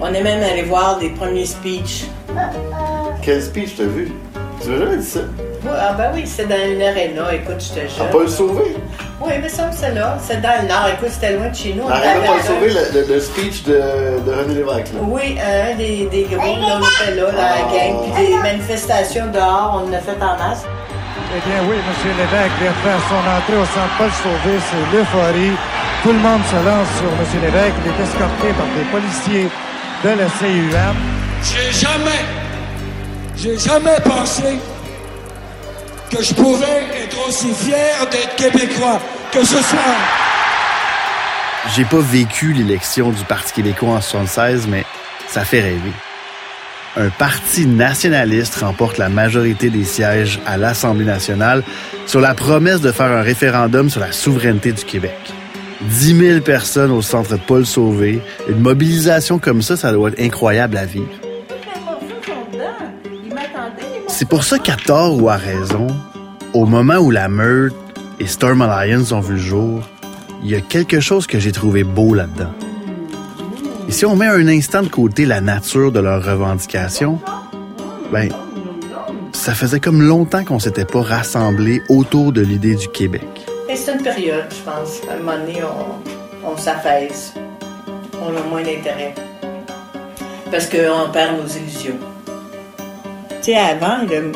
On 0.00 0.12
est 0.12 0.22
même 0.22 0.42
allé 0.42 0.62
voir 0.62 0.98
des 0.98 1.10
premiers 1.10 1.46
speeches. 1.46 2.06
Quel 3.22 3.42
speech 3.42 3.76
t'as 3.76 3.84
vu? 3.84 4.12
Tu 4.60 4.68
m'as 4.68 4.78
jamais 4.78 4.96
dit 4.96 5.06
ça? 5.06 5.20
Ah 5.78 5.92
ben 5.96 6.10
oui, 6.14 6.24
c'est 6.26 6.46
dans 6.48 6.54
une 6.56 6.82
arena. 6.82 7.32
Écoute, 7.34 7.56
j'étais 7.60 7.88
jeune. 7.88 8.08
Paul 8.10 8.28
Sauvé? 8.28 8.76
Oui, 9.20 9.32
mais 9.40 9.48
ça, 9.48 9.70
c'est 9.72 9.94
là. 9.94 10.16
C'est 10.22 10.40
dans 10.42 10.62
le 10.62 10.68
nord. 10.68 10.88
Écoute, 10.92 11.08
c'était 11.10 11.32
loin 11.36 11.48
de 11.48 11.54
chez 11.56 11.72
nous. 11.74 11.84
On 11.84 11.88
Arrête 11.90 12.20
Sauvé, 12.46 12.68
le, 12.68 13.00
le- 13.00 13.14
le 13.14 13.20
speech 13.20 13.64
de, 13.64 13.72
de 14.26 14.32
René 14.32 14.54
Lévesque. 14.54 14.92
là. 14.94 15.00
Oui, 15.02 15.36
un 15.40 15.74
des, 15.76 16.06
des 16.10 16.24
groupes, 16.24 16.60
là, 16.60 16.78
on 16.80 17.04
était 17.04 17.14
là, 17.20 17.26
la 17.32 17.58
gang, 17.72 18.12
puis 18.14 18.26
des 18.26 18.36
manifestations 18.42 19.26
dehors, 19.32 19.82
on 19.82 19.88
en 19.88 19.92
a 19.92 19.98
fait 20.00 20.20
en 20.20 20.36
masse. 20.36 20.64
Eh 21.34 21.48
bien 21.48 21.58
oui, 21.68 21.76
M. 21.76 22.12
Lévesque 22.18 22.56
vient 22.60 22.72
faire 22.84 23.00
son 23.08 23.16
entrée 23.16 23.56
au 23.60 23.64
centre 23.64 23.94
Paul 23.98 24.10
Sauvé, 24.22 24.58
c'est 24.70 24.96
l'euphorie. 24.96 25.52
Tout 26.02 26.12
le 26.12 26.18
monde 26.20 26.40
se 26.50 26.56
lance 26.56 26.88
sur 26.98 27.08
M. 27.08 27.42
Lévesque. 27.42 27.74
Il 27.84 27.90
est 27.90 28.04
escorté 28.04 28.48
par 28.56 28.66
des 28.76 28.86
policiers 28.92 29.48
de 30.04 30.08
la 30.10 30.26
CUM. 30.26 30.96
J'ai 31.42 31.72
jamais, 31.72 32.22
j'ai 33.36 33.58
jamais 33.58 33.96
pensé 34.04 34.58
que 36.10 36.22
je 36.22 36.34
pouvais 36.34 36.86
être 37.02 37.28
aussi 37.28 37.52
fier 37.52 38.06
d'être 38.10 38.36
québécois 38.36 39.00
que 39.32 39.44
ce 39.44 39.62
soir. 39.62 39.82
J'ai 41.74 41.84
pas 41.84 42.00
vécu 42.00 42.52
l'élection 42.52 43.10
du 43.10 43.24
Parti 43.24 43.52
québécois 43.52 43.90
en 43.90 44.00
76, 44.00 44.68
mais 44.68 44.84
ça 45.28 45.44
fait 45.44 45.60
rêver. 45.60 45.92
Un 46.96 47.10
parti 47.10 47.66
nationaliste 47.66 48.54
remporte 48.56 48.96
la 48.98 49.08
majorité 49.08 49.68
des 49.68 49.84
sièges 49.84 50.40
à 50.46 50.56
l'Assemblée 50.56 51.04
nationale 51.04 51.62
sur 52.06 52.20
la 52.20 52.34
promesse 52.34 52.80
de 52.80 52.92
faire 52.92 53.12
un 53.12 53.20
référendum 53.20 53.90
sur 53.90 54.00
la 54.00 54.12
souveraineté 54.12 54.72
du 54.72 54.84
Québec. 54.84 55.18
10 55.82 56.16
000 56.16 56.40
personnes 56.40 56.90
au 56.90 57.02
centre 57.02 57.36
Paul 57.36 57.66
Sauvé. 57.66 58.20
Une 58.48 58.60
mobilisation 58.60 59.38
comme 59.38 59.60
ça, 59.60 59.76
ça 59.76 59.92
doit 59.92 60.10
être 60.10 60.20
incroyable 60.20 60.78
à 60.78 60.86
vivre. 60.86 61.10
C'est 64.18 64.26
pour 64.26 64.44
ça 64.44 64.58
qu'à 64.58 64.76
tort 64.76 65.22
ou 65.22 65.28
à 65.28 65.36
raison, 65.36 65.88
au 66.54 66.64
moment 66.64 66.96
où 66.96 67.10
la 67.10 67.28
meute 67.28 67.74
et 68.18 68.26
Storm 68.26 68.62
Alliance 68.62 69.12
ont 69.12 69.20
vu 69.20 69.34
le 69.34 69.38
jour, 69.38 69.82
il 70.42 70.50
y 70.50 70.54
a 70.54 70.62
quelque 70.62 71.00
chose 71.00 71.26
que 71.26 71.38
j'ai 71.38 71.52
trouvé 71.52 71.84
beau 71.84 72.14
là-dedans. 72.14 72.50
Et 73.86 73.92
si 73.92 74.06
on 74.06 74.16
met 74.16 74.24
un 74.24 74.48
instant 74.48 74.82
de 74.82 74.88
côté 74.88 75.26
la 75.26 75.42
nature 75.42 75.92
de 75.92 76.00
leurs 76.00 76.24
revendications, 76.24 77.20
ben, 78.10 78.30
ça 79.32 79.52
faisait 79.52 79.80
comme 79.80 80.00
longtemps 80.00 80.46
qu'on 80.46 80.60
s'était 80.60 80.86
pas 80.86 81.02
rassemblés 81.02 81.82
autour 81.90 82.32
de 82.32 82.40
l'idée 82.40 82.74
du 82.74 82.88
Québec. 82.88 83.28
C'est 83.74 83.92
une 83.92 84.02
période, 84.02 84.46
je 84.48 84.62
pense. 84.62 85.02
À 85.10 85.12
un 85.12 85.18
moment 85.18 85.36
donné, 85.36 85.60
on, 85.62 86.52
on 86.52 86.56
s'apaise. 86.56 87.34
On 88.18 88.34
a 88.34 88.42
moins 88.48 88.62
d'intérêt. 88.62 89.14
Parce 90.50 90.70
qu'on 90.70 91.12
perd 91.12 91.36
nos 91.36 91.46
illusions. 91.46 92.15
Tu 93.46 93.52
sais, 93.52 93.58
avant, 93.58 93.98
le... 94.02 94.32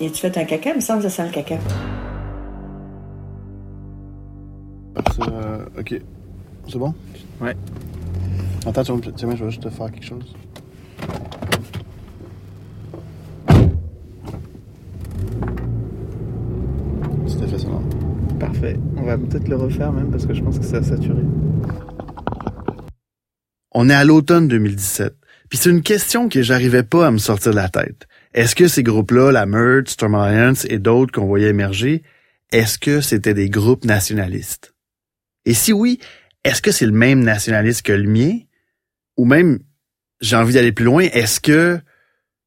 y 0.00 0.06
a-tu 0.06 0.18
fait 0.22 0.38
un 0.38 0.44
caca? 0.46 0.70
Il 0.70 0.76
me 0.76 0.80
semble 0.80 1.02
que 1.02 1.10
ça 1.10 1.16
sent 1.16 1.26
le 1.26 1.30
caca. 1.30 1.58
Ça, 5.14 5.22
euh, 5.30 5.66
ok. 5.78 6.00
C'est 6.66 6.78
bon? 6.78 6.94
Ouais. 7.42 7.54
Attends, 8.64 8.82
tu 8.82 8.92
vas 8.92 8.96
me- 8.96 9.12
tiens, 9.12 9.36
je 9.36 9.44
vais 9.44 9.50
juste 9.50 9.62
te 9.62 9.68
faire 9.68 9.90
quelque 9.92 10.06
chose. 10.06 10.34
C'était 17.26 17.46
fait 17.46 17.58
ça, 17.58 17.68
non? 17.68 17.82
Parfait. 18.40 18.78
On 18.96 19.02
va 19.02 19.18
peut-être 19.18 19.48
le 19.48 19.56
refaire 19.56 19.92
même 19.92 20.10
parce 20.10 20.24
que 20.24 20.32
je 20.32 20.42
pense 20.42 20.58
que 20.58 20.64
ça 20.64 20.78
a 20.78 20.82
saturé. 20.82 21.20
On 23.72 23.90
est 23.90 23.94
à 23.94 24.04
l'automne 24.04 24.48
2017. 24.48 25.14
Puis 25.48 25.58
c'est 25.58 25.70
une 25.70 25.82
question 25.82 26.28
que 26.28 26.42
j'arrivais 26.42 26.82
pas 26.82 27.06
à 27.06 27.10
me 27.10 27.18
sortir 27.18 27.52
de 27.52 27.56
la 27.56 27.68
tête. 27.68 28.06
Est-ce 28.32 28.54
que 28.54 28.68
ces 28.68 28.82
groupes-là, 28.82 29.30
la 29.30 29.46
Meurthe, 29.46 29.88
Storm 29.88 30.14
Alliance 30.14 30.66
et 30.68 30.78
d'autres 30.78 31.12
qu'on 31.12 31.26
voyait 31.26 31.48
émerger, 31.48 32.02
est-ce 32.50 32.78
que 32.78 33.00
c'était 33.00 33.34
des 33.34 33.48
groupes 33.48 33.84
nationalistes? 33.84 34.74
Et 35.44 35.54
si 35.54 35.72
oui, 35.72 36.00
est-ce 36.44 36.62
que 36.62 36.72
c'est 36.72 36.86
le 36.86 36.92
même 36.92 37.22
nationaliste 37.22 37.82
que 37.82 37.92
le 37.92 38.08
mien? 38.08 38.38
Ou 39.16 39.24
même, 39.24 39.60
j'ai 40.20 40.36
envie 40.36 40.54
d'aller 40.54 40.72
plus 40.72 40.84
loin, 40.84 41.04
est-ce 41.04 41.40
que 41.40 41.80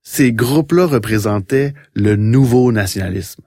ces 0.02 0.34
groupes-là 0.34 0.86
représentaient 0.86 1.74
le 1.94 2.16
nouveau 2.16 2.72
nationalisme? 2.72 3.44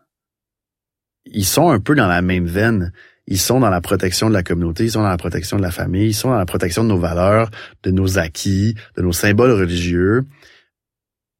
Ils 1.26 1.46
sont 1.46 1.70
un 1.70 1.80
peu 1.80 1.94
dans 1.94 2.08
la 2.08 2.22
même 2.22 2.46
veine. 2.46 2.92
Ils 3.30 3.38
sont 3.38 3.60
dans 3.60 3.70
la 3.70 3.80
protection 3.80 4.28
de 4.28 4.34
la 4.34 4.42
communauté, 4.42 4.84
ils 4.84 4.90
sont 4.90 5.02
dans 5.02 5.08
la 5.08 5.16
protection 5.16 5.56
de 5.56 5.62
la 5.62 5.70
famille, 5.70 6.08
ils 6.08 6.14
sont 6.14 6.30
dans 6.30 6.36
la 6.36 6.46
protection 6.46 6.82
de 6.82 6.88
nos 6.88 6.98
valeurs, 6.98 7.48
de 7.84 7.92
nos 7.92 8.18
acquis, 8.18 8.74
de 8.96 9.02
nos 9.02 9.12
symboles 9.12 9.52
religieux. 9.52 10.24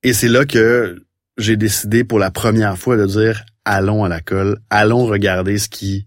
Et 0.04 0.12
c'est 0.12 0.28
là 0.28 0.46
que 0.46 1.04
j'ai 1.36 1.56
décidé 1.56 2.04
pour 2.04 2.20
la 2.20 2.30
première 2.30 2.78
fois 2.78 2.96
de 2.96 3.06
dire 3.06 3.42
allons 3.64 4.04
à 4.04 4.08
la 4.08 4.20
colle, 4.20 4.58
allons 4.70 5.04
regarder 5.04 5.58
ce 5.58 5.68
qui 5.68 6.06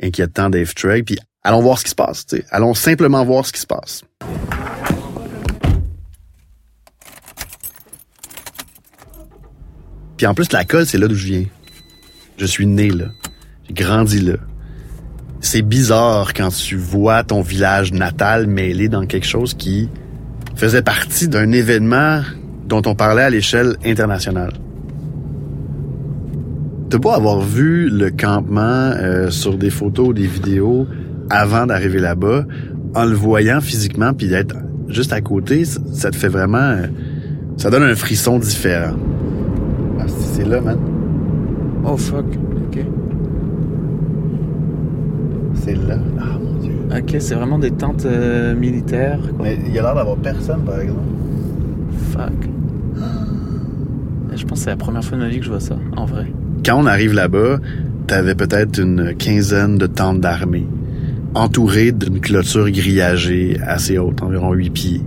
inquiète 0.00 0.34
tant 0.34 0.48
Dave 0.48 0.72
Trey, 0.74 1.02
puis 1.02 1.18
allons 1.42 1.60
voir 1.60 1.78
ce 1.78 1.84
qui 1.84 1.90
se 1.90 1.96
passe. 1.96 2.24
tu 2.24 2.36
sais. 2.36 2.44
Allons 2.50 2.74
simplement 2.74 3.24
voir 3.24 3.44
ce 3.44 3.52
qui 3.52 3.60
se 3.60 3.66
passe. 3.66 4.04
Puis 10.16 10.26
en 10.26 10.34
plus, 10.34 10.50
la 10.52 10.64
colle, 10.64 10.86
c'est 10.86 10.98
là 10.98 11.08
d'où 11.08 11.14
je 11.16 11.26
viens. 11.26 11.44
Je 12.38 12.46
suis 12.46 12.66
né 12.66 12.90
là. 12.90 13.06
J'ai 13.66 13.74
grandi 13.74 14.20
là. 14.20 14.36
C'est 15.40 15.62
bizarre 15.62 16.34
quand 16.34 16.48
tu 16.48 16.76
vois 16.76 17.22
ton 17.24 17.42
village 17.42 17.92
natal 17.92 18.46
mêlé 18.46 18.88
dans 18.88 19.06
quelque 19.06 19.26
chose 19.26 19.54
qui 19.54 19.88
faisait 20.54 20.82
partie 20.82 21.28
d'un 21.28 21.52
événement 21.52 22.22
dont 22.66 22.82
on 22.86 22.94
parlait 22.94 23.22
à 23.22 23.30
l'échelle 23.30 23.76
internationale. 23.84 24.52
de 26.90 26.98
pas 26.98 27.16
avoir 27.16 27.40
vu 27.40 27.88
le 27.90 28.10
campement 28.10 28.62
euh, 28.62 29.30
sur 29.30 29.58
des 29.58 29.70
photos 29.70 30.08
ou 30.08 30.12
des 30.12 30.26
vidéos 30.26 30.86
avant 31.30 31.66
d'arriver 31.66 31.98
là-bas, 31.98 32.44
en 32.94 33.04
le 33.04 33.14
voyant 33.14 33.60
physiquement, 33.60 34.12
puis 34.14 34.28
d'être 34.28 34.54
juste 34.88 35.12
à 35.12 35.20
côté, 35.20 35.64
ça, 35.64 35.80
ça 35.92 36.10
te 36.10 36.16
fait 36.16 36.28
vraiment... 36.28 36.58
euh, 36.58 36.86
ça 37.56 37.70
donne 37.70 37.82
un 37.82 37.94
frisson 37.96 38.38
différent. 38.38 38.94
Ah, 39.98 40.04
c'est 40.34 40.46
là, 40.46 40.60
man. 40.60 40.78
Oh 41.84 41.96
fuck. 41.96 42.26
Ok. 45.66 45.74
C'est 45.82 45.88
là. 45.88 45.98
Ah, 46.20 46.38
mon 46.38 46.60
Dieu. 46.60 46.72
Ok, 46.96 47.16
c'est 47.18 47.34
vraiment 47.34 47.58
des 47.58 47.70
tentes 47.70 48.06
euh, 48.06 48.54
militaires. 48.54 49.18
Quoi. 49.36 49.46
Mais 49.46 49.58
il 49.66 49.72
y 49.72 49.78
a 49.78 49.82
l'air 49.82 49.94
d'avoir 49.94 50.16
personne, 50.16 50.62
par 50.64 50.80
exemple. 50.80 51.00
Fuck. 52.10 52.48
Je 54.34 54.44
pense 54.44 54.58
que 54.58 54.64
c'est 54.64 54.70
la 54.70 54.76
première 54.76 55.02
fois 55.02 55.16
de 55.16 55.22
ma 55.22 55.28
vie 55.28 55.38
que 55.38 55.44
je 55.44 55.50
vois 55.50 55.60
ça, 55.60 55.78
en 55.96 56.04
vrai. 56.04 56.26
Quand 56.64 56.78
on 56.78 56.86
arrive 56.86 57.14
là-bas, 57.14 57.58
t'avais 58.06 58.34
peut-être 58.34 58.78
une 58.78 59.14
quinzaine 59.14 59.78
de 59.78 59.86
tentes 59.86 60.20
d'armée, 60.20 60.66
entourées 61.34 61.92
d'une 61.92 62.20
clôture 62.20 62.70
grillagée 62.70 63.58
assez 63.66 63.98
haute, 63.98 64.22
environ 64.22 64.52
8 64.52 64.70
pieds. 64.70 65.02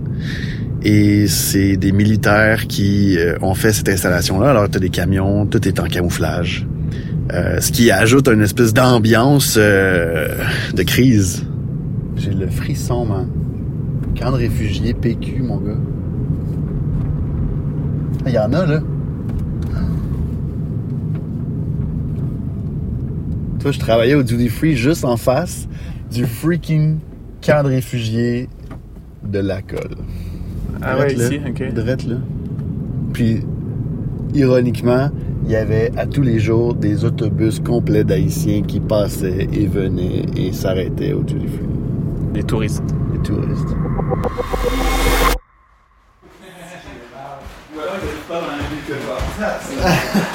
Et 0.82 1.26
c'est 1.28 1.76
des 1.76 1.92
militaires 1.92 2.66
qui 2.66 3.18
euh, 3.18 3.36
ont 3.42 3.54
fait 3.54 3.72
cette 3.72 3.88
installation-là. 3.88 4.50
Alors, 4.50 4.68
t'as 4.68 4.78
des 4.78 4.88
camions, 4.88 5.46
tout 5.46 5.66
est 5.68 5.78
en 5.78 5.84
camouflage. 5.84 6.66
Euh, 7.32 7.60
ce 7.60 7.70
qui 7.70 7.90
ajoute 7.90 8.28
une 8.28 8.42
espèce 8.42 8.74
d'ambiance 8.74 9.56
euh, 9.56 10.34
de 10.74 10.82
crise. 10.82 11.44
J'ai 12.16 12.32
le 12.32 12.48
frisson, 12.48 13.04
man. 13.04 13.28
Camp 14.18 14.32
de 14.32 14.36
réfugiés 14.36 14.94
PQ, 14.94 15.42
mon 15.42 15.58
gars. 15.58 15.78
Il 18.26 18.32
y 18.32 18.38
en 18.38 18.52
a, 18.52 18.66
là. 18.66 18.80
Toi, 23.60 23.72
je 23.72 23.78
travaillais 23.78 24.14
au 24.14 24.22
Duty 24.22 24.48
Free 24.48 24.74
juste 24.74 25.04
en 25.04 25.16
face 25.16 25.68
du 26.10 26.24
freaking 26.24 26.98
camp 27.42 27.62
de 27.62 27.68
réfugiés 27.68 28.48
de 29.22 29.38
la 29.38 29.62
colle. 29.62 29.96
Ah 30.82 30.98
ouais, 30.98 31.14
ici, 31.14 31.40
ok. 31.46 31.74
Drette, 31.74 32.06
là. 32.06 32.16
Puis, 33.12 33.42
ironiquement, 34.34 35.10
il 35.50 35.54
y 35.54 35.56
avait 35.56 35.90
à 35.96 36.06
tous 36.06 36.22
les 36.22 36.38
jours 36.38 36.76
des 36.76 37.04
autobus 37.04 37.58
complets 37.58 38.04
d'Haïtiens 38.04 38.62
qui 38.62 38.78
passaient 38.78 39.48
et 39.52 39.66
venaient 39.66 40.24
et 40.36 40.52
s'arrêtaient 40.52 41.12
au 41.12 41.24
Duty 41.24 41.48
Free. 41.48 41.66
Des 42.32 42.44
touristes. 42.44 42.84
Des 43.12 43.18
touristes. 43.18 43.66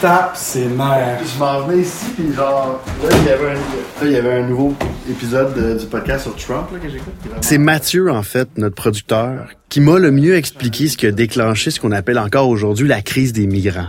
Tape 0.00 0.36
ses 0.36 0.66
nerfs. 0.66 1.20
Je 1.34 1.38
m'en 1.40 1.62
venais 1.62 1.82
ici, 1.82 2.06
puis 2.16 2.32
genre, 2.32 2.80
là, 3.02 3.08
il 3.20 3.26
y 3.26 3.30
avait 3.30 3.50
un, 3.50 3.54
là, 3.54 3.60
il 4.04 4.10
y 4.12 4.16
avait 4.16 4.32
un 4.34 4.46
nouveau 4.46 4.74
épisode 5.10 5.54
de- 5.54 5.76
du 5.78 5.86
podcast 5.86 6.22
sur 6.22 6.36
Trump 6.36 6.68
là, 6.72 6.78
que 6.78 6.88
j'écoute. 6.88 7.12
C'est 7.40 7.58
Mathieu, 7.58 8.08
en 8.10 8.22
fait, 8.22 8.48
notre 8.58 8.76
producteur, 8.76 9.48
qui 9.68 9.80
m'a 9.80 9.98
le 9.98 10.12
mieux 10.12 10.36
expliqué 10.36 10.86
ce 10.88 10.96
qui 10.96 11.06
a 11.06 11.10
déclenché 11.10 11.72
ce 11.72 11.80
qu'on 11.80 11.90
appelle 11.90 12.18
encore 12.20 12.48
aujourd'hui 12.48 12.86
la 12.86 13.02
crise 13.02 13.32
des 13.32 13.48
migrants. 13.48 13.88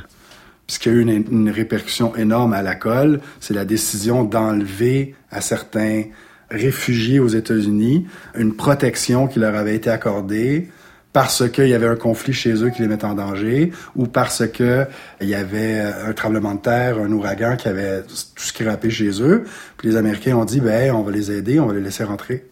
Ce 0.67 0.79
qui 0.79 0.89
a 0.89 0.91
eu 0.93 1.01
une, 1.01 1.25
une 1.31 1.49
répercussion 1.51 2.15
énorme 2.15 2.53
à 2.53 2.63
la 2.63 2.73
colle, 2.75 3.19
c'est 3.39 3.53
la 3.53 3.65
décision 3.65 4.23
d'enlever 4.23 5.13
à 5.31 5.41
certains 5.41 6.03
réfugiés 6.49 7.19
aux 7.19 7.27
États-Unis 7.27 8.07
une 8.35 8.55
protection 8.55 9.27
qui 9.27 9.37
leur 9.37 9.55
avait 9.55 9.75
été 9.75 9.91
accordée 9.91 10.69
parce 11.11 11.49
qu'il 11.49 11.67
y 11.67 11.73
avait 11.73 11.87
un 11.87 11.95
conflit 11.95 12.33
chez 12.33 12.63
eux 12.63 12.69
qui 12.69 12.81
les 12.81 12.87
mettait 12.87 13.05
en 13.05 13.15
danger 13.15 13.71
ou 13.95 14.05
parce 14.05 14.47
que 14.47 14.85
il 15.21 15.27
y 15.27 15.35
avait 15.35 15.79
un 15.79 16.13
tremblement 16.13 16.53
de 16.53 16.59
terre, 16.59 16.99
un 16.99 17.11
ouragan 17.11 17.55
qui 17.55 17.67
avait 17.67 18.01
tout 18.03 18.15
scrappé 18.35 18.89
chez 18.91 19.21
eux. 19.21 19.45
Puis 19.77 19.89
les 19.89 19.95
Américains 19.95 20.35
ont 20.35 20.45
dit, 20.45 20.59
ben, 20.59 20.93
on 20.93 21.01
va 21.01 21.11
les 21.11 21.31
aider, 21.31 21.59
on 21.59 21.65
va 21.65 21.73
les 21.73 21.81
laisser 21.81 22.03
rentrer. 22.03 22.45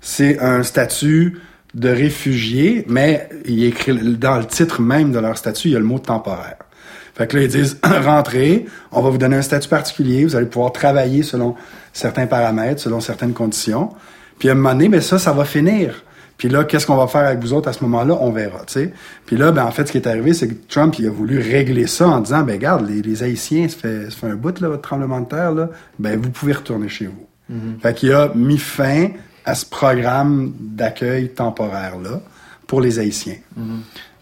C'est 0.00 0.38
un 0.38 0.62
statut 0.62 1.38
de 1.74 1.88
réfugié, 1.88 2.84
mais 2.88 3.28
il 3.44 3.64
écrit 3.64 4.16
dans 4.16 4.38
le 4.38 4.46
titre 4.46 4.80
même 4.80 5.12
de 5.12 5.18
leur 5.18 5.36
statut, 5.36 5.68
il 5.68 5.72
y 5.72 5.76
a 5.76 5.80
le 5.80 5.84
mot 5.84 5.98
temporaire. 5.98 6.58
Fait 7.14 7.26
que 7.26 7.36
là, 7.36 7.42
ils 7.42 7.48
disent, 7.48 7.78
rentrez, 7.82 8.66
on 8.92 9.02
va 9.02 9.10
vous 9.10 9.18
donner 9.18 9.36
un 9.36 9.42
statut 9.42 9.68
particulier, 9.68 10.24
vous 10.24 10.36
allez 10.36 10.46
pouvoir 10.46 10.72
travailler 10.72 11.24
selon 11.24 11.56
certains 11.92 12.26
paramètres, 12.26 12.80
selon 12.80 13.00
certaines 13.00 13.32
conditions. 13.32 13.90
Puis 14.38 14.48
à 14.48 14.52
un 14.52 14.54
moment 14.54 14.70
donné, 14.70 14.88
mais 14.88 15.00
ça, 15.00 15.18
ça 15.18 15.32
va 15.32 15.44
finir. 15.44 16.04
Puis 16.38 16.48
là, 16.48 16.64
qu'est-ce 16.64 16.86
qu'on 16.86 16.96
va 16.96 17.08
faire 17.08 17.26
avec 17.26 17.40
vous 17.40 17.52
autres 17.52 17.68
à 17.68 17.72
ce 17.72 17.82
moment-là? 17.84 18.16
On 18.20 18.30
verra, 18.30 18.60
tu 18.60 18.74
sais. 18.74 18.92
Puis 19.26 19.36
là, 19.36 19.50
ben, 19.50 19.64
en 19.64 19.70
fait, 19.72 19.86
ce 19.86 19.92
qui 19.92 19.98
est 19.98 20.06
arrivé, 20.06 20.32
c'est 20.32 20.48
que 20.48 20.54
Trump, 20.68 20.94
il 20.98 21.06
a 21.06 21.10
voulu 21.10 21.38
régler 21.40 21.88
ça 21.88 22.08
en 22.08 22.20
disant, 22.20 22.42
ben, 22.42 22.52
regarde, 22.52 22.88
les, 22.88 23.02
les 23.02 23.22
Haïtiens, 23.24 23.68
ça 23.68 23.76
fait, 23.76 24.04
ça 24.04 24.16
fait 24.16 24.28
un 24.28 24.36
bout, 24.36 24.58
là, 24.60 24.68
votre 24.68 24.82
tremblement 24.82 25.20
de 25.20 25.26
terre, 25.26 25.52
là, 25.52 25.68
ben, 25.98 26.18
vous 26.18 26.30
pouvez 26.30 26.52
retourner 26.52 26.88
chez 26.88 27.06
vous. 27.06 27.26
Fait 27.82 27.94
qu'il 27.94 28.12
a 28.12 28.30
mis 28.34 28.58
fin 28.58 29.08
à 29.44 29.54
ce 29.54 29.64
programme 29.64 30.52
d'accueil 30.60 31.30
temporaire-là 31.30 32.20
pour 32.66 32.80
les 32.82 32.98
Haïtiens. 32.98 33.38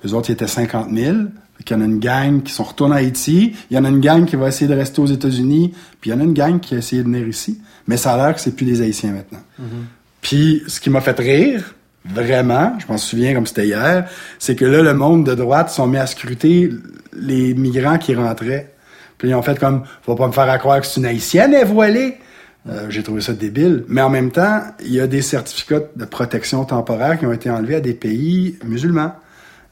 Les 0.05 0.15
autres, 0.15 0.31
ils 0.31 0.35
étaient 0.35 0.47
50 0.47 0.91
000. 0.93 1.17
Fait 1.59 1.65
qu'il 1.65 1.77
y 1.77 1.81
en 1.81 1.83
a 1.83 1.87
une 1.87 1.99
gang 1.99 2.43
qui 2.43 2.53
sont 2.53 2.63
retournés 2.63 2.95
à 2.95 2.99
Haïti. 2.99 3.57
Il 3.71 3.77
y 3.77 3.79
en 3.79 3.85
a 3.85 3.89
une 3.89 4.01
gang 4.01 4.25
qui 4.25 4.37
va 4.37 4.47
essayer 4.49 4.69
de 4.69 4.75
rester 4.77 5.01
aux 5.01 5.07
États-Unis. 5.07 5.75
Puis 6.01 6.11
il 6.11 6.13
y 6.13 6.17
en 6.17 6.21
a 6.21 6.23
une 6.23 6.35
gang 6.35 6.61
qui 6.61 6.77
a 6.77 6.79
essayé 6.79 7.03
de 7.03 7.09
venir 7.09 7.27
ici. 7.27 7.61
Mais 7.89 7.97
ça 7.97 8.15
a 8.15 8.17
l'air 8.17 8.35
que 8.35 8.41
c'est 8.41 8.55
plus 8.55 8.65
des 8.65 8.81
Haïtiens 8.81 9.13
maintenant. 9.13 9.43
Puis 10.23 10.63
ce 10.69 10.79
qui 10.79 10.91
m'a 10.91 11.01
fait 11.01 11.19
rire, 11.19 11.75
vraiment, 12.15 12.75
je 12.79 12.87
m'en 12.91 12.99
souviens 12.99 13.35
comme 13.35 13.47
c'était 13.47 13.67
hier, 13.67 14.09
c'est 14.39 14.57
que 14.57 14.65
là, 14.65 14.83
le 14.83 14.95
monde 14.95 15.25
de 15.25 15.35
droite 15.35 15.71
sont 15.71 15.87
mis 15.87 15.99
à 15.99 16.07
scruter 16.07 16.71
les 17.13 17.55
migrants 17.55 17.99
qui 17.99 18.15
rentraient. 18.15 18.73
Puis 19.19 19.31
ils 19.31 19.35
ont 19.35 19.43
fait 19.43 19.59
comme, 19.59 19.83
faut 20.03 20.15
pas 20.15 20.27
me 20.27 20.33
faire 20.33 20.49
à 20.49 20.59
croire 20.59 20.81
que 20.81 20.87
c'est 20.87 21.01
une 21.01 21.07
Haïtienne, 21.07 21.55
elle 21.55 21.67
voilée. 21.67 22.19
Euh, 22.69 22.87
J'ai 22.91 23.03
trouvé 23.03 23.21
ça 23.21 23.33
débile. 23.33 23.85
Mais 23.89 24.03
en 24.03 24.11
même 24.11 24.31
temps, 24.31 24.61
il 24.81 24.93
y 24.93 25.01
a 25.01 25.07
des 25.07 25.23
certificats 25.23 25.83
de 25.95 26.05
protection 26.05 26.65
temporaire 26.65 27.19
qui 27.19 27.27
ont 27.27 27.33
été 27.33 27.49
enlevés 27.49 27.77
à 27.77 27.81
des 27.81 27.95
pays 27.95 28.59
musulmans. 28.65 29.13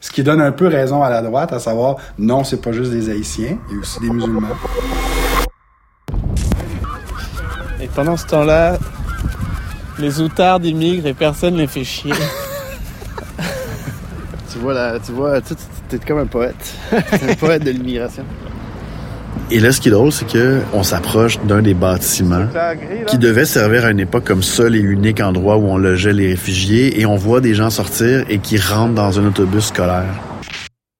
Ce 0.00 0.10
qui 0.10 0.22
donne 0.22 0.40
un 0.40 0.52
peu 0.52 0.66
raison 0.66 1.02
à 1.02 1.10
la 1.10 1.22
droite, 1.22 1.52
à 1.52 1.58
savoir, 1.58 1.96
non, 2.18 2.44
c'est 2.44 2.60
pas 2.60 2.72
juste 2.72 2.90
des 2.90 3.10
Haïtiens, 3.10 3.58
il 3.70 3.74
y 3.74 3.78
a 3.78 3.80
aussi 3.80 4.00
des 4.00 4.10
musulmans. 4.10 4.48
Et 7.80 7.88
pendant 7.94 8.16
ce 8.16 8.26
temps-là, 8.26 8.78
les 9.98 10.20
outards 10.20 10.64
immigrent 10.64 11.06
et 11.06 11.14
personne 11.14 11.56
les 11.56 11.66
fait 11.66 11.84
chier. 11.84 12.12
Tu 14.52 14.60
vois, 14.60 14.72
là, 14.72 15.00
tu 15.04 15.10
vois, 15.10 15.40
tu 15.40 15.52
es 15.96 15.98
comme 15.98 16.18
un 16.18 16.26
poète. 16.26 16.76
un 16.92 17.34
poète 17.34 17.64
de 17.64 17.72
l'immigration. 17.72 18.24
Et 19.50 19.58
là, 19.58 19.72
ce 19.72 19.80
qui 19.80 19.88
est 19.88 19.90
drôle, 19.90 20.12
c'est 20.12 20.26
que 20.26 20.60
on 20.72 20.84
s'approche 20.84 21.40
d'un 21.40 21.60
des 21.60 21.74
bâtiments 21.74 22.46
qui 23.08 23.18
devait 23.18 23.46
servir 23.46 23.84
à 23.84 23.90
une 23.90 23.98
époque 23.98 24.24
comme 24.24 24.44
seul 24.44 24.76
et 24.76 24.78
unique 24.78 25.20
endroit 25.20 25.56
où 25.56 25.66
on 25.66 25.76
logeait 25.76 26.12
les 26.12 26.28
réfugiés 26.28 27.00
et 27.00 27.04
on 27.04 27.16
voit 27.16 27.40
des 27.40 27.54
gens 27.54 27.68
sortir 27.68 28.24
et 28.28 28.38
qui 28.38 28.56
rentrent 28.56 28.94
dans 28.94 29.18
un 29.18 29.26
autobus 29.26 29.64
scolaire. 29.64 30.14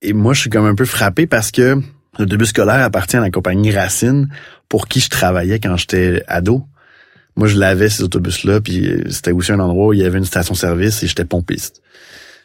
Et 0.03 0.13
moi, 0.13 0.35
je 0.35 0.41
suis 0.41 0.51
comme 0.51 0.67
un 0.67 0.75
peu 0.75 0.85
frappé 0.85 1.27
parce 1.27 1.51
que 1.51 1.81
l'autobus 2.19 2.49
scolaire 2.49 2.83
appartient 2.83 3.17
à 3.17 3.21
la 3.21 3.31
compagnie 3.31 3.71
Racine 3.71 4.29
pour 4.69 4.89
qui 4.89 5.01
je 5.01 5.09
travaillais 5.09 5.61
quand 5.61 5.77
j'étais 5.77 6.23
ado. 6.27 6.65
Moi, 7.37 7.49
je 7.49 7.59
lavais 7.59 7.89
ces 7.89 8.03
autobus-là, 8.05 8.61
puis 8.61 8.87
euh, 8.87 9.11
c'était 9.11 9.33
aussi 9.33 9.51
un 9.51 9.59
endroit 9.59 9.89
où 9.89 9.93
il 9.93 10.01
y 10.01 10.05
avait 10.05 10.19
une 10.19 10.25
station-service 10.25 11.03
et 11.03 11.07
j'étais 11.09 11.25
pompiste. 11.25 11.83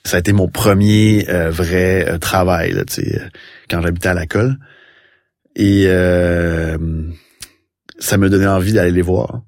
Ça 0.03 0.17
a 0.17 0.19
été 0.19 0.33
mon 0.33 0.47
premier 0.47 1.29
euh, 1.29 1.51
vrai 1.51 2.09
euh, 2.09 2.17
travail, 2.17 2.71
là, 2.71 2.85
tu 2.85 2.95
sais, 2.95 3.21
euh, 3.21 3.27
quand 3.69 3.81
j'habitais 3.81 4.09
à 4.09 4.13
la 4.15 4.25
colle. 4.25 4.57
Et 5.55 5.83
euh, 5.87 6.77
ça 7.99 8.17
me 8.17 8.29
donnait 8.29 8.47
envie 8.47 8.73
d'aller 8.73 8.91
les 8.91 9.01
voir. 9.01 9.41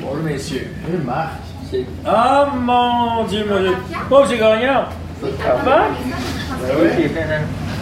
Bonjour, 0.00 0.22
messieurs. 0.22 0.66
Marc. 1.04 1.30
Ah, 2.04 2.52
mon 2.56 3.24
Dieu, 3.26 3.44
mon 3.48 3.60
Dieu. 3.60 3.74
Oh, 4.10 4.24
c'est 4.28 4.38
gagnant. 4.38 4.84
Ça 5.22 5.54
va? 5.64 5.88
Ben 6.60 6.76
oui. 6.80 7.08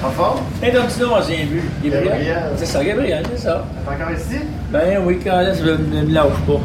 En 0.04 0.10
forme? 0.10 0.40
Et 0.62 0.70
donc, 0.72 0.84
sinon, 0.88 1.10
on 1.16 1.20
vient 1.20 1.44
vu. 1.44 1.62
Gabriel. 1.84 2.42
C'est 2.56 2.66
ça, 2.66 2.84
Gabriel, 2.84 3.24
c'est 3.34 3.42
ça. 3.42 3.64
T'es 3.84 4.02
encore 4.02 4.12
ici? 4.12 4.40
Ben 4.72 5.00
oui, 5.04 5.18
quand 5.22 5.40
là, 5.40 5.54
ça 5.54 5.62
ne 5.62 5.76
me 6.02 6.12
lâche 6.12 6.26
pas. 6.46 6.60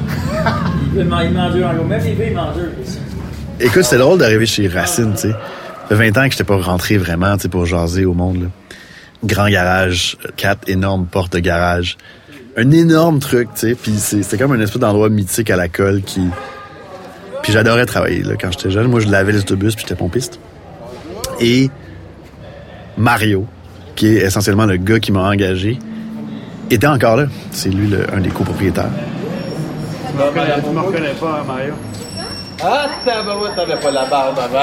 il 0.95 1.03
m'en- 1.05 1.19
il 1.21 1.31
m'endure 1.31 1.67
encore. 1.67 1.85
Même 1.85 2.03
les 2.03 2.15
filles 2.15 2.33
m'endurent 2.33 2.71
ici. 2.83 2.97
Écoute, 3.59 3.83
c'était 3.83 3.97
drôle 3.99 4.17
d'arriver 4.19 4.45
chez 4.45 4.67
Racine, 4.67 5.13
tu 5.13 5.21
sais. 5.29 5.31
Ça 5.89 5.95
fait 5.95 6.09
20 6.11 6.17
ans 6.17 6.25
que 6.25 6.31
j'étais 6.31 6.43
pas 6.43 6.57
rentré 6.57 6.97
vraiment, 6.97 7.35
tu 7.35 7.43
sais, 7.43 7.49
pour 7.49 7.65
jaser 7.65 8.05
au 8.05 8.13
monde, 8.13 8.41
là. 8.43 8.47
Grand 9.23 9.49
garage, 9.49 10.17
quatre 10.35 10.67
énormes 10.69 11.05
portes 11.05 11.33
de 11.33 11.39
garage. 11.39 11.97
Un 12.55 12.71
énorme 12.71 13.19
truc, 13.19 13.49
tu 13.55 13.69
sais, 13.69 13.75
puis 13.75 13.93
c'est- 13.97 14.23
c'était 14.23 14.37
comme 14.37 14.51
un 14.53 14.59
espèce 14.59 14.79
d'endroit 14.81 15.09
mythique 15.09 15.49
à 15.51 15.55
la 15.55 15.67
colle 15.69 16.01
qui... 16.01 16.21
Puis 17.43 17.53
j'adorais 17.53 17.85
travailler, 17.85 18.23
là, 18.23 18.33
quand 18.39 18.51
j'étais 18.51 18.71
jeune. 18.71 18.87
Moi, 18.87 18.99
je 18.99 19.07
lavais 19.09 19.31
les 19.31 19.39
autobus, 19.39 19.75
puis 19.75 19.83
j'étais 19.87 19.95
pompiste. 19.97 20.39
Et 21.39 21.69
Mario, 22.97 23.45
qui 23.95 24.07
est 24.17 24.21
essentiellement 24.25 24.65
le 24.65 24.77
gars 24.77 24.99
qui 24.99 25.11
m'a 25.11 25.21
engagé, 25.29 25.79
était 26.69 26.87
encore 26.87 27.17
là. 27.17 27.25
C'est 27.51 27.69
lui, 27.69 27.87
le- 27.87 28.05
un 28.13 28.19
des 28.19 28.29
copropriétaires. 28.29 28.89
Tu 30.09 30.15
me 30.17 30.23
reconnais, 30.23 30.61
tu 30.63 30.69
me 30.69 30.79
reconnais 30.81 31.13
pas, 31.19 31.39
hein, 31.41 31.43
Mario? 31.47 31.73
Ah, 32.61 32.87
tabarouette, 33.05 33.55
t'avais 33.55 33.79
pas 33.79 33.91
la 33.91 34.05
barbe 34.07 34.39
avant. 34.39 34.57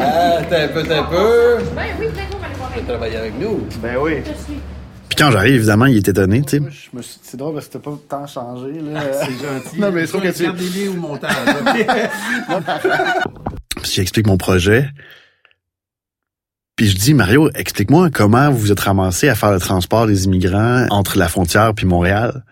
Ah, 0.00 0.38
t'as 0.48 0.64
un 0.64 0.68
peu, 0.68 0.82
t'as 0.82 1.00
un 1.00 1.04
peu. 1.04 1.58
Ben 1.76 1.82
oui, 2.00 2.06
Tu 2.76 2.82
travailler 2.84 3.16
avec 3.16 3.40
nous. 3.40 3.60
Ben 3.82 3.96
oui. 4.00 4.14
Puis 5.08 5.16
quand 5.16 5.30
j'arrive, 5.30 5.54
évidemment, 5.54 5.86
il 5.86 5.96
est 5.98 6.08
étonné, 6.08 6.42
tu 6.42 6.58
sais. 6.58 6.62
Je 6.70 6.96
me 6.96 7.02
suis- 7.02 7.18
C'est 7.22 7.36
drôle 7.36 7.54
parce 7.54 7.66
que 7.68 7.72
t'as 7.74 7.78
pas 7.78 7.96
tant 8.08 8.26
changé. 8.26 8.72
Là. 8.92 9.00
C'est 9.20 9.26
gentil. 9.26 9.78
Non, 9.80 9.90
mais 9.92 10.02
je 10.02 10.08
trouve 10.08 10.22
que 10.22 10.28
tu. 10.28 10.42
Regarde 10.42 10.58
les 10.60 10.88
au 10.88 10.94
montage. 10.94 11.30
Puis 13.82 13.92
j'explique 13.94 14.26
mon 14.26 14.36
projet. 14.36 14.88
Puis 16.80 16.88
je 16.88 16.96
dis, 16.96 17.12
Mario, 17.12 17.50
explique-moi 17.54 18.08
comment 18.10 18.50
vous 18.50 18.56
vous 18.56 18.72
êtes 18.72 18.80
ramassé 18.80 19.28
à 19.28 19.34
faire 19.34 19.52
le 19.52 19.60
transport 19.60 20.06
des 20.06 20.24
immigrants 20.24 20.86
entre 20.88 21.18
la 21.18 21.28
frontière 21.28 21.74
puis 21.74 21.84
Montréal. 21.84 22.42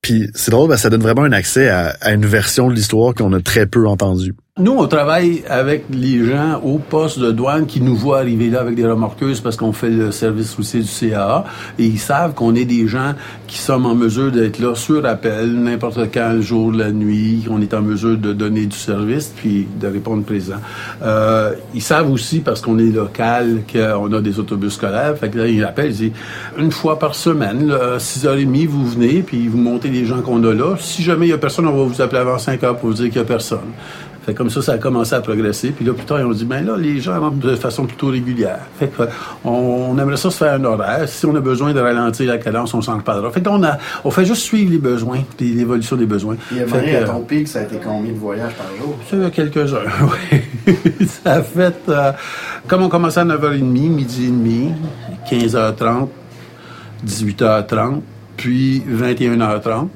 Puis 0.00 0.30
c'est 0.34 0.50
drôle, 0.50 0.70
que 0.70 0.78
ça 0.78 0.88
donne 0.88 1.02
vraiment 1.02 1.24
un 1.24 1.32
accès 1.32 1.68
à 1.68 2.14
une 2.14 2.24
version 2.24 2.70
de 2.70 2.74
l'histoire 2.74 3.12
qu'on 3.12 3.34
a 3.34 3.42
très 3.42 3.66
peu 3.66 3.86
entendue. 3.86 4.34
Nous, 4.60 4.70
on 4.70 4.86
travaille 4.86 5.42
avec 5.48 5.86
les 5.90 6.24
gens 6.24 6.60
au 6.62 6.78
poste 6.78 7.18
de 7.18 7.32
douane 7.32 7.66
qui 7.66 7.80
nous 7.80 7.96
voient 7.96 8.20
arriver 8.20 8.50
là 8.50 8.60
avec 8.60 8.76
des 8.76 8.86
remorqueuses 8.86 9.40
parce 9.40 9.56
qu'on 9.56 9.72
fait 9.72 9.90
le 9.90 10.12
service 10.12 10.54
routier 10.54 10.80
du 10.80 10.88
CAA 10.88 11.44
et 11.76 11.84
ils 11.84 11.98
savent 11.98 12.34
qu'on 12.34 12.54
est 12.54 12.64
des 12.64 12.86
gens 12.86 13.14
qui 13.48 13.58
sommes 13.58 13.84
en 13.84 13.96
mesure 13.96 14.30
d'être 14.30 14.60
là 14.60 14.76
sur 14.76 15.04
appel 15.06 15.52
n'importe 15.60 16.08
quel 16.12 16.40
jour 16.40 16.70
de 16.70 16.78
la 16.78 16.92
nuit, 16.92 17.44
qu'on 17.48 17.60
est 17.62 17.74
en 17.74 17.82
mesure 17.82 18.16
de 18.16 18.32
donner 18.32 18.66
du 18.66 18.76
service 18.76 19.34
puis 19.34 19.66
de 19.80 19.88
répondre 19.88 20.22
présent. 20.22 20.60
Euh, 21.02 21.54
ils 21.74 21.82
savent 21.82 22.08
aussi 22.08 22.38
parce 22.38 22.60
qu'on 22.60 22.78
est 22.78 22.92
local 22.92 23.62
qu'on 23.72 24.12
a 24.12 24.20
des 24.20 24.38
autobus 24.38 24.74
scolaires. 24.74 25.18
Fait 25.18 25.30
que 25.30 25.38
là, 25.38 25.48
ils 25.48 25.64
appellent, 25.64 25.90
ils 25.90 25.96
disent 25.96 26.12
une 26.56 26.70
fois 26.70 27.00
par 27.00 27.16
semaine, 27.16 27.66
là, 27.66 27.94
à 27.94 27.98
6h30, 27.98 28.68
vous 28.68 28.86
venez 28.86 29.22
puis 29.22 29.48
vous 29.48 29.58
montez 29.58 29.88
les 29.88 30.06
gens 30.06 30.20
qu'on 30.22 30.44
a 30.44 30.54
là. 30.54 30.76
Si 30.78 31.02
jamais 31.02 31.26
il 31.26 31.30
y 31.30 31.32
a 31.32 31.38
personne, 31.38 31.66
on 31.66 31.76
va 31.76 31.92
vous 31.92 32.00
appeler 32.00 32.20
avant 32.20 32.38
5 32.38 32.62
heures 32.62 32.76
pour 32.76 32.90
vous 32.90 32.94
dire 32.94 33.06
qu'il 33.06 33.16
y 33.16 33.18
a 33.18 33.24
personne. 33.24 33.58
Fait 34.24 34.32
comme 34.32 34.48
ça, 34.48 34.62
ça 34.62 34.72
a 34.72 34.78
commencé 34.78 35.14
à 35.14 35.20
progresser. 35.20 35.70
Puis 35.70 35.84
là, 35.84 35.92
plus 35.92 36.06
tard, 36.06 36.18
ils 36.18 36.24
ont 36.24 36.32
dit, 36.32 36.46
ben 36.46 36.64
là, 36.64 36.76
les 36.76 36.98
gens 36.98 37.20
rentrent 37.20 37.36
de 37.36 37.54
façon 37.56 37.84
plutôt 37.84 38.08
régulière. 38.08 38.60
Fait 38.78 38.88
que, 38.88 39.02
on, 39.44 39.98
aimerait 39.98 40.16
ça 40.16 40.30
se 40.30 40.38
faire 40.38 40.54
un 40.54 40.64
horaire. 40.64 41.06
Si 41.08 41.26
on 41.26 41.34
a 41.36 41.40
besoin 41.40 41.74
de 41.74 41.80
ralentir 41.80 42.26
la 42.26 42.38
cadence, 42.38 42.72
on 42.72 42.80
s'en 42.80 42.96
reparlera. 42.96 43.30
Fait 43.30 43.42
qu'on 43.42 43.62
a, 43.62 43.78
on 44.02 44.10
fait 44.10 44.24
juste 44.24 44.42
suivre 44.42 44.72
les 44.72 44.78
besoins, 44.78 45.20
puis 45.36 45.52
l'évolution 45.52 45.96
des 45.96 46.06
besoins. 46.06 46.36
Il 46.52 46.62
a 46.62 46.66
Fait 46.66 46.90
que, 46.90 47.04
à 47.04 47.06
ton 47.06 47.20
pic, 47.20 47.48
ça 47.48 47.60
a 47.60 47.62
été 47.62 47.76
combien 47.84 48.12
de 48.12 48.18
voyages 48.18 48.54
par 48.54 48.66
jour? 48.78 48.96
ça, 49.10 49.30
quelques 49.30 49.74
heures, 49.74 49.86
oui. 50.66 51.06
ça 51.06 51.34
a 51.34 51.42
fait, 51.42 51.76
euh, 51.90 52.12
comme 52.66 52.82
on 52.82 52.88
commençait 52.88 53.20
à 53.20 53.24
9h30, 53.24 53.62
midi 53.62 54.24
et 54.24 54.28
demi, 54.28 54.72
15h30, 55.30 56.08
18h30, 57.06 58.00
puis 58.36 58.82
21h30. 58.90 59.88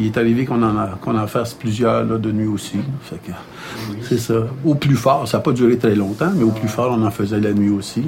Il 0.00 0.06
est 0.06 0.16
arrivé 0.16 0.46
qu'on 0.46 0.62
en, 0.62 0.76
a- 0.78 0.98
qu'on 1.02 1.14
en 1.18 1.26
fasse 1.26 1.52
plusieurs 1.52 2.04
là, 2.04 2.16
de 2.16 2.32
nuit 2.32 2.46
aussi. 2.46 2.78
Fait 3.02 3.16
que, 3.22 3.32
c'est 4.02 4.18
ça. 4.18 4.34
Au 4.64 4.74
plus 4.74 4.96
fort, 4.96 5.28
ça 5.28 5.36
n'a 5.36 5.42
pas 5.42 5.52
duré 5.52 5.76
très 5.76 5.94
longtemps, 5.94 6.30
mais 6.34 6.42
au 6.42 6.50
plus 6.50 6.68
fort, 6.68 6.96
on 6.98 7.04
en 7.04 7.10
faisait 7.10 7.38
la 7.38 7.52
nuit 7.52 7.68
aussi. 7.70 8.04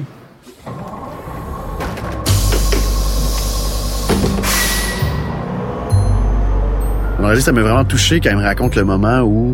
Alors, 7.19 7.37
ça 7.37 7.51
m'a 7.51 7.61
vraiment 7.61 7.85
touché 7.85 8.19
quand 8.19 8.31
il 8.31 8.37
me 8.37 8.43
raconte 8.43 8.75
le 8.75 8.83
moment 8.83 9.21
où 9.21 9.53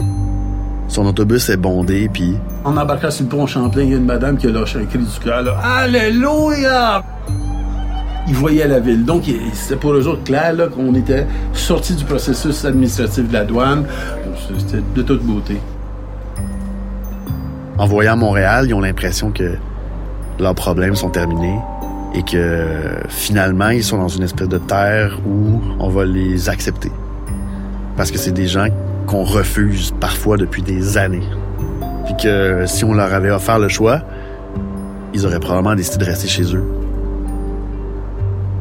son 0.88 1.06
autobus 1.06 1.50
est 1.50 1.58
bondé, 1.58 2.10
puis 2.12 2.36
On 2.66 2.76
embarquait 2.76 3.12
sur 3.12 3.24
le 3.26 3.30
pont 3.30 3.46
Champlain, 3.46 3.84
il 3.84 3.90
y 3.92 3.94
a 3.94 3.98
une 3.98 4.06
madame 4.06 4.38
qui 4.38 4.48
a 4.48 4.52
lâché 4.52 4.80
un 4.80 4.86
cri 4.86 4.98
du 4.98 5.20
cœur. 5.24 5.44
là. 5.44 5.58
Alléluia! 5.64 7.04
Ils 8.30 8.36
voyaient 8.36 8.68
la 8.68 8.80
ville. 8.80 9.06
Donc, 9.06 9.24
c'était 9.54 9.76
pour 9.76 9.94
eux 9.94 10.08
autres 10.08 10.24
clair 10.24 10.54
qu'on 10.70 10.94
était 10.94 11.26
sorti 11.54 11.96
du 11.96 12.06
processus 12.06 12.64
administratif 12.64 13.28
de 13.28 13.34
la 13.34 13.44
douane. 13.44 13.86
C'était 14.58 14.84
de 14.96 15.02
toute 15.02 15.24
beauté. 15.24 15.60
en 17.78 17.86
voyant 17.86 18.18
Montréal, 18.18 18.66
ils 18.68 18.74
ont 18.74 18.82
l'impression 18.82 19.32
que 19.32 19.56
leurs 20.40 20.56
problèmes 20.56 20.96
sont 20.96 21.10
terminés 21.10 21.58
et 22.14 22.24
que 22.24 22.66
finalement, 23.08 23.70
ils 23.70 23.84
sont 23.84 23.98
dans 23.98 24.08
une 24.08 24.24
espèce 24.24 24.48
de 24.48 24.58
terre 24.58 25.20
où 25.26 25.62
on 25.80 25.90
va 25.90 26.06
les 26.06 26.50
accepter. 26.50 26.92
Parce 27.98 28.12
que 28.12 28.18
c'est 28.18 28.32
des 28.32 28.48
gens 28.48 28.68
qu'on 29.08 29.24
refuse 29.24 29.94
parfois 30.00 30.38
depuis 30.38 30.62
des 30.62 30.98
années. 30.98 31.28
Puis 32.06 32.16
que 32.22 32.66
si 32.68 32.84
on 32.86 32.94
leur 32.94 33.14
avait 33.14 33.32
offert 33.32 33.60
le 33.60 33.70
choix, 33.70 34.02
ils 35.14 35.26
auraient 35.26 35.40
probablement 35.40 35.76
décidé 35.76 35.98
de 35.98 36.06
rester 36.06 36.28
chez 36.28 36.56
eux. 36.56 36.64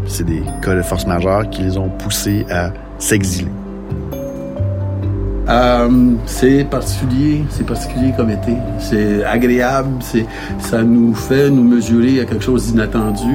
C'est 0.08 0.24
des 0.24 0.42
cas 0.62 0.74
de 0.74 0.82
force 0.82 1.06
majeure 1.06 1.48
qui 1.50 1.62
les 1.62 1.78
ont 1.78 1.88
poussés 1.90 2.46
à 2.50 2.70
s'exiler. 2.98 3.50
Euh, 5.48 6.14
c'est 6.26 6.64
particulier, 6.64 7.42
c'est 7.48 7.66
particulier 7.66 8.12
comme 8.16 8.30
été. 8.30 8.52
C'est 8.78 9.24
agréable, 9.24 9.96
c'est, 10.00 10.26
ça 10.58 10.82
nous 10.82 11.14
fait 11.14 11.48
nous 11.48 11.62
mesurer 11.62 12.20
à 12.20 12.24
quelque 12.26 12.44
chose 12.44 12.70
d'inattendu. 12.70 13.34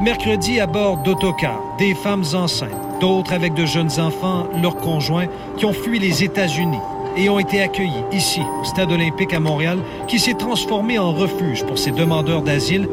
Mercredi, 0.00 0.60
à 0.60 0.66
bord 0.66 0.98
d'autocars, 0.98 1.60
des 1.78 1.94
femmes 1.94 2.22
enceintes, 2.32 2.70
d'autres 3.00 3.32
avec 3.32 3.54
de 3.54 3.66
jeunes 3.66 3.90
enfants, 3.98 4.46
leurs 4.62 4.76
conjoints, 4.76 5.26
qui 5.56 5.64
ont 5.64 5.72
fui 5.72 5.98
les 5.98 6.22
États-Unis 6.22 6.78
et 7.16 7.28
ont 7.28 7.40
été 7.40 7.60
accueillis 7.60 8.04
ici, 8.12 8.40
au 8.60 8.64
Stade 8.64 8.92
olympique 8.92 9.34
à 9.34 9.40
Montréal, 9.40 9.78
qui 10.06 10.20
s'est 10.20 10.34
transformé 10.34 11.00
en 11.00 11.12
refuge 11.12 11.64
pour 11.64 11.78
ces 11.78 11.90
demandeurs 11.90 12.42
d'asile. 12.42 12.88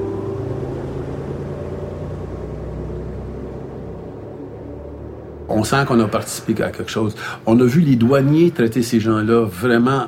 Sent 5.66 5.86
qu'on 5.88 6.00
a 6.00 6.08
participé 6.08 6.64
à 6.64 6.70
quelque 6.70 6.92
chose. 6.92 7.16
On 7.46 7.60
a 7.60 7.66
vu 7.66 7.82
les 7.82 7.96
douaniers 7.98 8.52
traiter 8.52 8.84
ces 8.84 9.00
gens-là 9.02 9.46
vraiment 9.46 10.08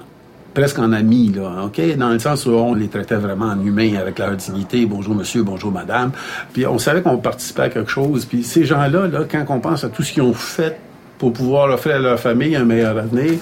presque 0.54 0.80
en 0.80 0.92
amis, 0.92 1.32
là, 1.36 1.66
OK? 1.66 1.80
Dans 1.98 2.10
le 2.10 2.20
sens 2.20 2.46
où 2.46 2.52
on 2.52 2.74
les 2.74 2.88
traitait 2.88 3.16
vraiment 3.16 3.46
en 3.46 3.64
humains, 3.64 3.96
avec 4.00 4.18
leur 4.18 4.36
dignité, 4.36 4.86
bonjour 4.86 5.14
monsieur, 5.14 5.44
bonjour 5.44 5.72
madame. 5.72 6.12
Puis 6.54 6.66
on 6.66 6.80
savait 6.80 7.02
qu'on 7.02 7.18
participait 7.18 7.64
à 7.64 7.70
quelque 7.70 7.92
chose. 7.92 8.26
Puis 8.26 8.44
ces 8.44 8.66
gens-là, 8.66 9.08
là, 9.08 9.20
quand 9.30 9.46
on 9.50 9.60
pense 9.60 9.84
à 9.84 9.90
tout 9.90 10.02
ce 10.02 10.14
qu'ils 10.14 10.24
ont 10.24 10.34
fait 10.34 10.80
pour 11.20 11.34
pouvoir 11.34 11.70
offrir 11.72 11.98
à 11.98 12.00
leur 12.00 12.20
famille 12.20 12.56
un 12.56 12.66
meilleur 12.66 12.98
avenir, 12.98 13.34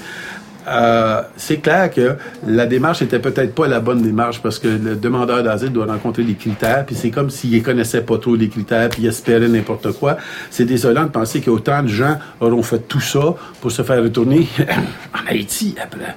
euh, 0.68 1.22
c'est 1.38 1.58
clair 1.58 1.92
que 1.92 2.16
la 2.48 2.66
démarche 2.66 3.02
était 3.02 3.20
peut-être 3.20 3.54
pas 3.54 3.68
la 3.68 3.80
bonne 3.80 4.02
démarche 4.02 4.42
parce 4.42 4.60
que 4.60 4.68
le 4.68 4.96
demandeur 4.96 5.44
d'asile 5.44 5.72
doit 5.72 5.86
rencontrer 5.86 6.24
les 6.24 6.36
critères, 6.36 6.86
puis 6.86 6.96
c'est 6.96 7.12
comme 7.12 7.30
s'il 7.30 7.62
connaissait 7.62 8.02
pas 8.02 8.18
trop 8.18 8.36
les 8.36 8.50
critères, 8.50 8.90
puis 8.90 9.04
il 9.04 9.08
espérait 9.08 9.48
n'importe 9.48 9.92
quoi. 9.94 10.18
C'est 10.50 10.66
désolant 10.66 11.04
de 11.04 11.10
penser 11.10 11.42
qu'autant 11.42 11.84
de 11.84 11.88
gens 11.88 12.18
auront 12.40 12.64
fait 12.64 12.80
tout 12.80 13.02
ça 13.02 13.36
pour 13.62 13.72
se 13.72 13.82
faire 13.82 14.02
retourner 14.02 14.48
en 15.14 15.30
Haïti 15.30 15.76
après. 15.82 16.16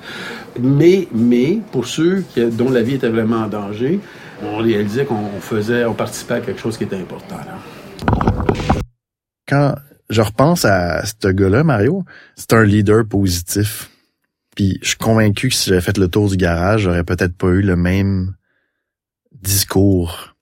Mais, 0.61 1.09
mais 1.15 1.59
pour 1.73 1.87
ceux 1.87 2.25
dont 2.37 2.71
la 2.71 2.83
vie 2.83 2.95
était 2.95 3.09
vraiment 3.09 3.43
en 3.43 3.47
danger, 3.49 4.01
on 4.43 4.57
réalisait 4.57 5.05
qu'on 5.05 5.41
faisait, 5.41 5.85
on 5.85 5.95
participait 5.95 6.35
à 6.35 6.41
quelque 6.41 6.61
chose 6.61 6.77
qui 6.77 6.85
était 6.85 6.97
important. 6.97 7.37
là. 7.37 8.33
quand 9.47 9.75
je 10.11 10.23
repense 10.23 10.65
à 10.65 11.05
ce 11.05 11.29
gars-là, 11.29 11.65
Mario, 11.65 12.05
c'est 12.35 12.53
un 12.55 12.65
leader 12.65 13.05
positif. 13.07 13.91
Puis 14.59 14.77
je 14.83 14.89
suis 14.89 14.97
convaincu 14.97 15.51
que 15.51 15.55
si 15.55 15.71
j'avais 15.71 15.81
fait 15.81 15.97
le 15.99 16.09
tour 16.09 16.29
du 16.29 16.37
garage, 16.37 16.81
j'aurais 16.81 17.05
peut-être 17.05 17.37
pas 17.37 17.47
eu 17.47 17.63
le 17.63 17.77
même 17.77 18.35
discours. 19.31 20.35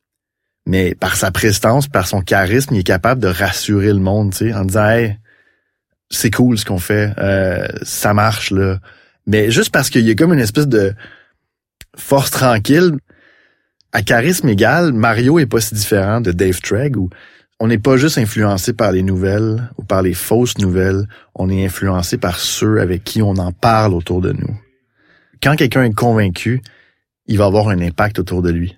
Mais 0.65 0.95
par 0.95 1.17
sa 1.17 1.31
prestance, 1.31 1.87
par 1.87 2.07
son 2.07 2.23
charisme, 2.23 2.75
il 2.75 2.79
est 2.79 2.83
capable 2.83 3.21
de 3.21 3.29
rassurer 3.29 3.93
le 3.93 3.99
monde, 3.99 4.33
tu 4.33 4.39
sais, 4.39 4.55
en 4.55 4.65
disant 4.65 4.89
Hey, 4.89 5.19
c'est 6.09 6.31
cool 6.31 6.57
ce 6.57 6.65
qu'on 6.65 6.79
fait, 6.79 7.13
euh, 7.19 7.69
ça 7.83 8.15
marche 8.15 8.53
là. 8.53 8.81
Mais 9.27 9.51
juste 9.51 9.71
parce 9.71 9.91
qu'il 9.91 10.07
y 10.07 10.11
a 10.11 10.15
comme 10.15 10.33
une 10.33 10.41
espèce 10.41 10.67
de 10.67 10.95
force 11.95 12.31
tranquille, 12.31 12.93
à 13.93 14.01
charisme 14.01 14.49
égal, 14.49 14.95
Mario 14.95 15.39
est 15.39 15.45
pas 15.45 15.61
si 15.61 15.75
différent 15.75 16.23
de 16.23 16.33
Dave 16.33 16.63
Tregg 16.63 16.97
où 16.97 17.11
on 17.59 17.69
n'est 17.69 17.79
pas 17.79 17.97
juste 17.97 18.19
influencé 18.19 18.73
par 18.73 18.93
les 18.93 19.03
nouvelles 19.03 19.71
ou 19.79 19.83
par 19.83 20.03
les 20.03 20.15
fausses 20.15 20.59
nouvelles, 20.59 21.09
on 21.35 21.49
est 21.49 21.65
influencé 21.65 22.19
par 22.19 22.39
ceux 22.39 22.81
avec 22.81 23.05
qui 23.05 23.23
on 23.23 23.37
en 23.37 23.53
parle 23.53 23.95
autour 23.95 24.21
de 24.21 24.33
nous. 24.33 24.59
Quand 25.43 25.57
quelqu'un 25.57 25.85
est 25.85 25.95
convaincu, 25.95 26.63
il 27.27 27.39
va 27.39 27.47
avoir 27.47 27.69
un 27.69 27.81
impact 27.81 28.19
autour 28.19 28.43
de 28.43 28.51
lui. 28.51 28.77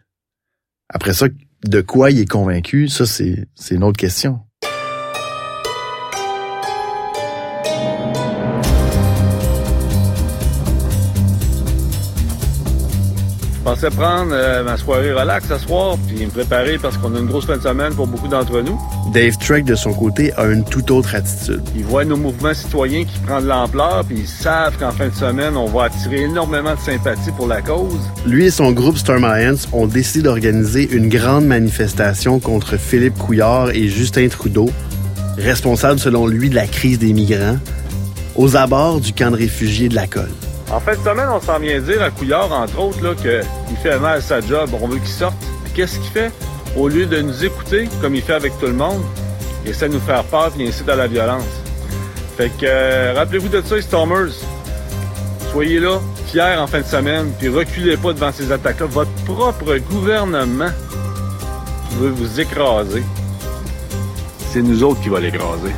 Après 0.89 1.13
ça, 1.13 1.27
de 1.65 1.81
quoi 1.81 2.11
il 2.11 2.21
est 2.21 2.31
convaincu, 2.31 2.89
ça 2.89 3.05
c'est 3.05 3.47
une 3.71 3.85
autre 3.85 3.99
question. 3.99 4.41
Pensais 13.75 13.91
prendre 13.91 14.31
euh, 14.33 14.65
ma 14.65 14.79
soirée 14.79 15.13
relax 15.13 15.47
ce 15.47 15.59
soir, 15.59 15.99
puis 16.07 16.25
me 16.25 16.31
préparer 16.31 16.79
parce 16.79 16.97
qu'on 16.97 17.15
a 17.15 17.19
une 17.19 17.27
grosse 17.27 17.45
fin 17.45 17.59
de 17.59 17.63
semaine 17.63 17.93
pour 17.93 18.07
beaucoup 18.07 18.27
d'entre 18.29 18.63
nous. 18.63 18.81
Dave 19.13 19.37
Trek, 19.37 19.61
de 19.61 19.75
son 19.75 19.93
côté, 19.93 20.33
a 20.39 20.47
une 20.47 20.65
toute 20.65 20.91
autre 20.91 21.15
attitude. 21.15 21.61
Ils 21.77 21.85
voient 21.85 22.07
nos 22.07 22.17
mouvements 22.17 22.55
citoyens 22.55 23.05
qui 23.05 23.19
prennent 23.19 23.43
de 23.43 23.49
l'ampleur, 23.49 24.05
puis 24.07 24.21
ils 24.21 24.27
savent 24.27 24.79
qu'en 24.79 24.91
fin 24.91 25.09
de 25.09 25.15
semaine, 25.15 25.55
on 25.55 25.67
va 25.67 25.85
attirer 25.85 26.23
énormément 26.23 26.75
de 26.75 26.81
sympathie 26.81 27.31
pour 27.33 27.47
la 27.47 27.61
cause. 27.61 28.01
Lui 28.25 28.47
et 28.47 28.51
son 28.51 28.73
groupe 28.73 28.97
Storm 28.97 29.25
Alliance 29.25 29.69
ont 29.73 29.87
décidé 29.87 30.23
d'organiser 30.23 30.91
une 30.91 31.11
grande 31.11 31.45
manifestation 31.45 32.41
contre 32.41 32.79
Philippe 32.79 33.19
Couillard 33.19 33.71
et 33.71 33.89
Justin 33.89 34.29
Trudeau, 34.29 34.71
responsables 35.37 36.01
selon 36.01 36.27
lui 36.27 36.49
de 36.49 36.55
la 36.55 36.67
crise 36.67 36.99
des 36.99 37.13
migrants, 37.13 37.59
aux 38.35 38.57
abords 38.57 39.01
du 39.01 39.13
camp 39.13 39.31
de 39.31 39.37
réfugiés 39.37 39.91
de 39.91 39.95
la 39.95 40.07
Colle. 40.07 40.31
En 40.71 40.81
fin 40.81 40.93
de 40.93 40.99
semaine, 40.99 41.29
on 41.33 41.41
s'en 41.41 41.59
vient 41.59 41.81
dire 41.81 42.03
à 42.03 42.11
Couillard, 42.11 42.53
entre 42.53 42.79
autres, 42.79 43.03
là, 43.03 43.15
qu'il 43.15 43.77
fait 43.79 43.99
mal 43.99 44.19
à 44.19 44.21
sa 44.21 44.41
job. 44.41 44.71
On 44.81 44.87
veut 44.87 44.99
qu'il 44.99 45.09
sorte. 45.09 45.37
Qu'est-ce 45.75 45.99
qu'il 45.99 46.11
fait? 46.11 46.31
Au 46.77 46.89
lieu 46.89 47.07
de 47.07 47.23
nous 47.23 47.45
écouter, 47.45 47.89
comme 48.03 48.15
il 48.15 48.23
fait 48.23 48.35
avec 48.35 48.59
tout 48.59 48.67
le 48.67 48.75
monde, 48.75 49.03
il 49.65 49.71
essaie 49.71 49.89
de 49.89 49.95
nous 49.95 50.01
faire 50.01 50.25
peur 50.25 50.53
et 50.59 50.69
incite 50.69 50.89
à 50.89 50.97
la 50.97 51.07
violence. 51.07 51.45
Fait 52.37 52.51
que, 52.51 52.65
euh, 52.65 53.15
rappelez-vous 53.17 53.49
de 53.49 53.63
ça, 53.63 53.81
Stormers. 53.81 54.35
Soyez 55.51 55.81
là, 55.81 56.01
fiers 56.27 56.57
en 56.59 56.67
fin 56.67 56.81
de 56.81 56.87
semaine, 56.87 57.33
puis 57.39 57.49
reculez 57.49 57.97
pas 57.97 58.13
devant 58.13 58.31
ces 58.33 58.53
attaques-là. 58.53 58.87
Votre 58.87 59.11
propre 59.25 59.79
gouvernement 59.91 60.71
veut 61.99 62.11
vous 62.11 62.41
écraser. 62.41 63.03
C'est 64.53 64.63
nous 64.63 64.83
autres 64.85 65.01
qui 65.01 65.09
va 65.09 65.21
l'écraser. 65.21 65.73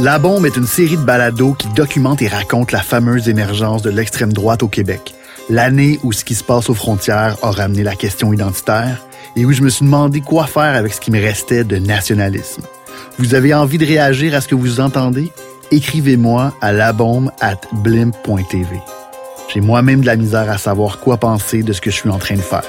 La 0.00 0.18
Bombe 0.18 0.44
est 0.44 0.56
une 0.56 0.66
série 0.66 0.96
de 0.96 1.04
balados 1.04 1.54
qui 1.54 1.68
documente 1.68 2.20
et 2.20 2.26
raconte 2.26 2.72
la 2.72 2.80
fameuse 2.80 3.28
émergence 3.28 3.80
de 3.80 3.90
l'extrême 3.90 4.32
droite 4.32 4.64
au 4.64 4.68
Québec, 4.68 5.14
l'année 5.48 6.00
où 6.02 6.12
ce 6.12 6.24
qui 6.24 6.34
se 6.34 6.42
passe 6.42 6.68
aux 6.68 6.74
frontières 6.74 7.36
a 7.42 7.52
ramené 7.52 7.84
la 7.84 7.94
question 7.94 8.32
identitaire 8.32 9.06
et 9.36 9.44
où 9.44 9.52
je 9.52 9.62
me 9.62 9.68
suis 9.68 9.84
demandé 9.84 10.20
quoi 10.20 10.46
faire 10.46 10.74
avec 10.74 10.92
ce 10.92 11.00
qui 11.00 11.12
me 11.12 11.20
restait 11.20 11.62
de 11.62 11.76
nationalisme. 11.76 12.62
Vous 13.18 13.36
avez 13.36 13.54
envie 13.54 13.78
de 13.78 13.86
réagir 13.86 14.34
à 14.34 14.40
ce 14.40 14.48
que 14.48 14.56
vous 14.56 14.80
entendez? 14.80 15.30
Écrivez-moi 15.70 16.52
à 16.60 16.72
labombe 16.72 17.30
at 17.40 17.60
blimp.tv. 17.72 18.66
J'ai 19.52 19.60
moi-même 19.60 20.00
de 20.00 20.06
la 20.06 20.16
misère 20.16 20.50
à 20.50 20.58
savoir 20.58 20.98
quoi 20.98 21.18
penser 21.18 21.62
de 21.62 21.72
ce 21.72 21.80
que 21.80 21.92
je 21.92 21.96
suis 21.96 22.10
en 22.10 22.18
train 22.18 22.34
de 22.34 22.40
faire. 22.40 22.64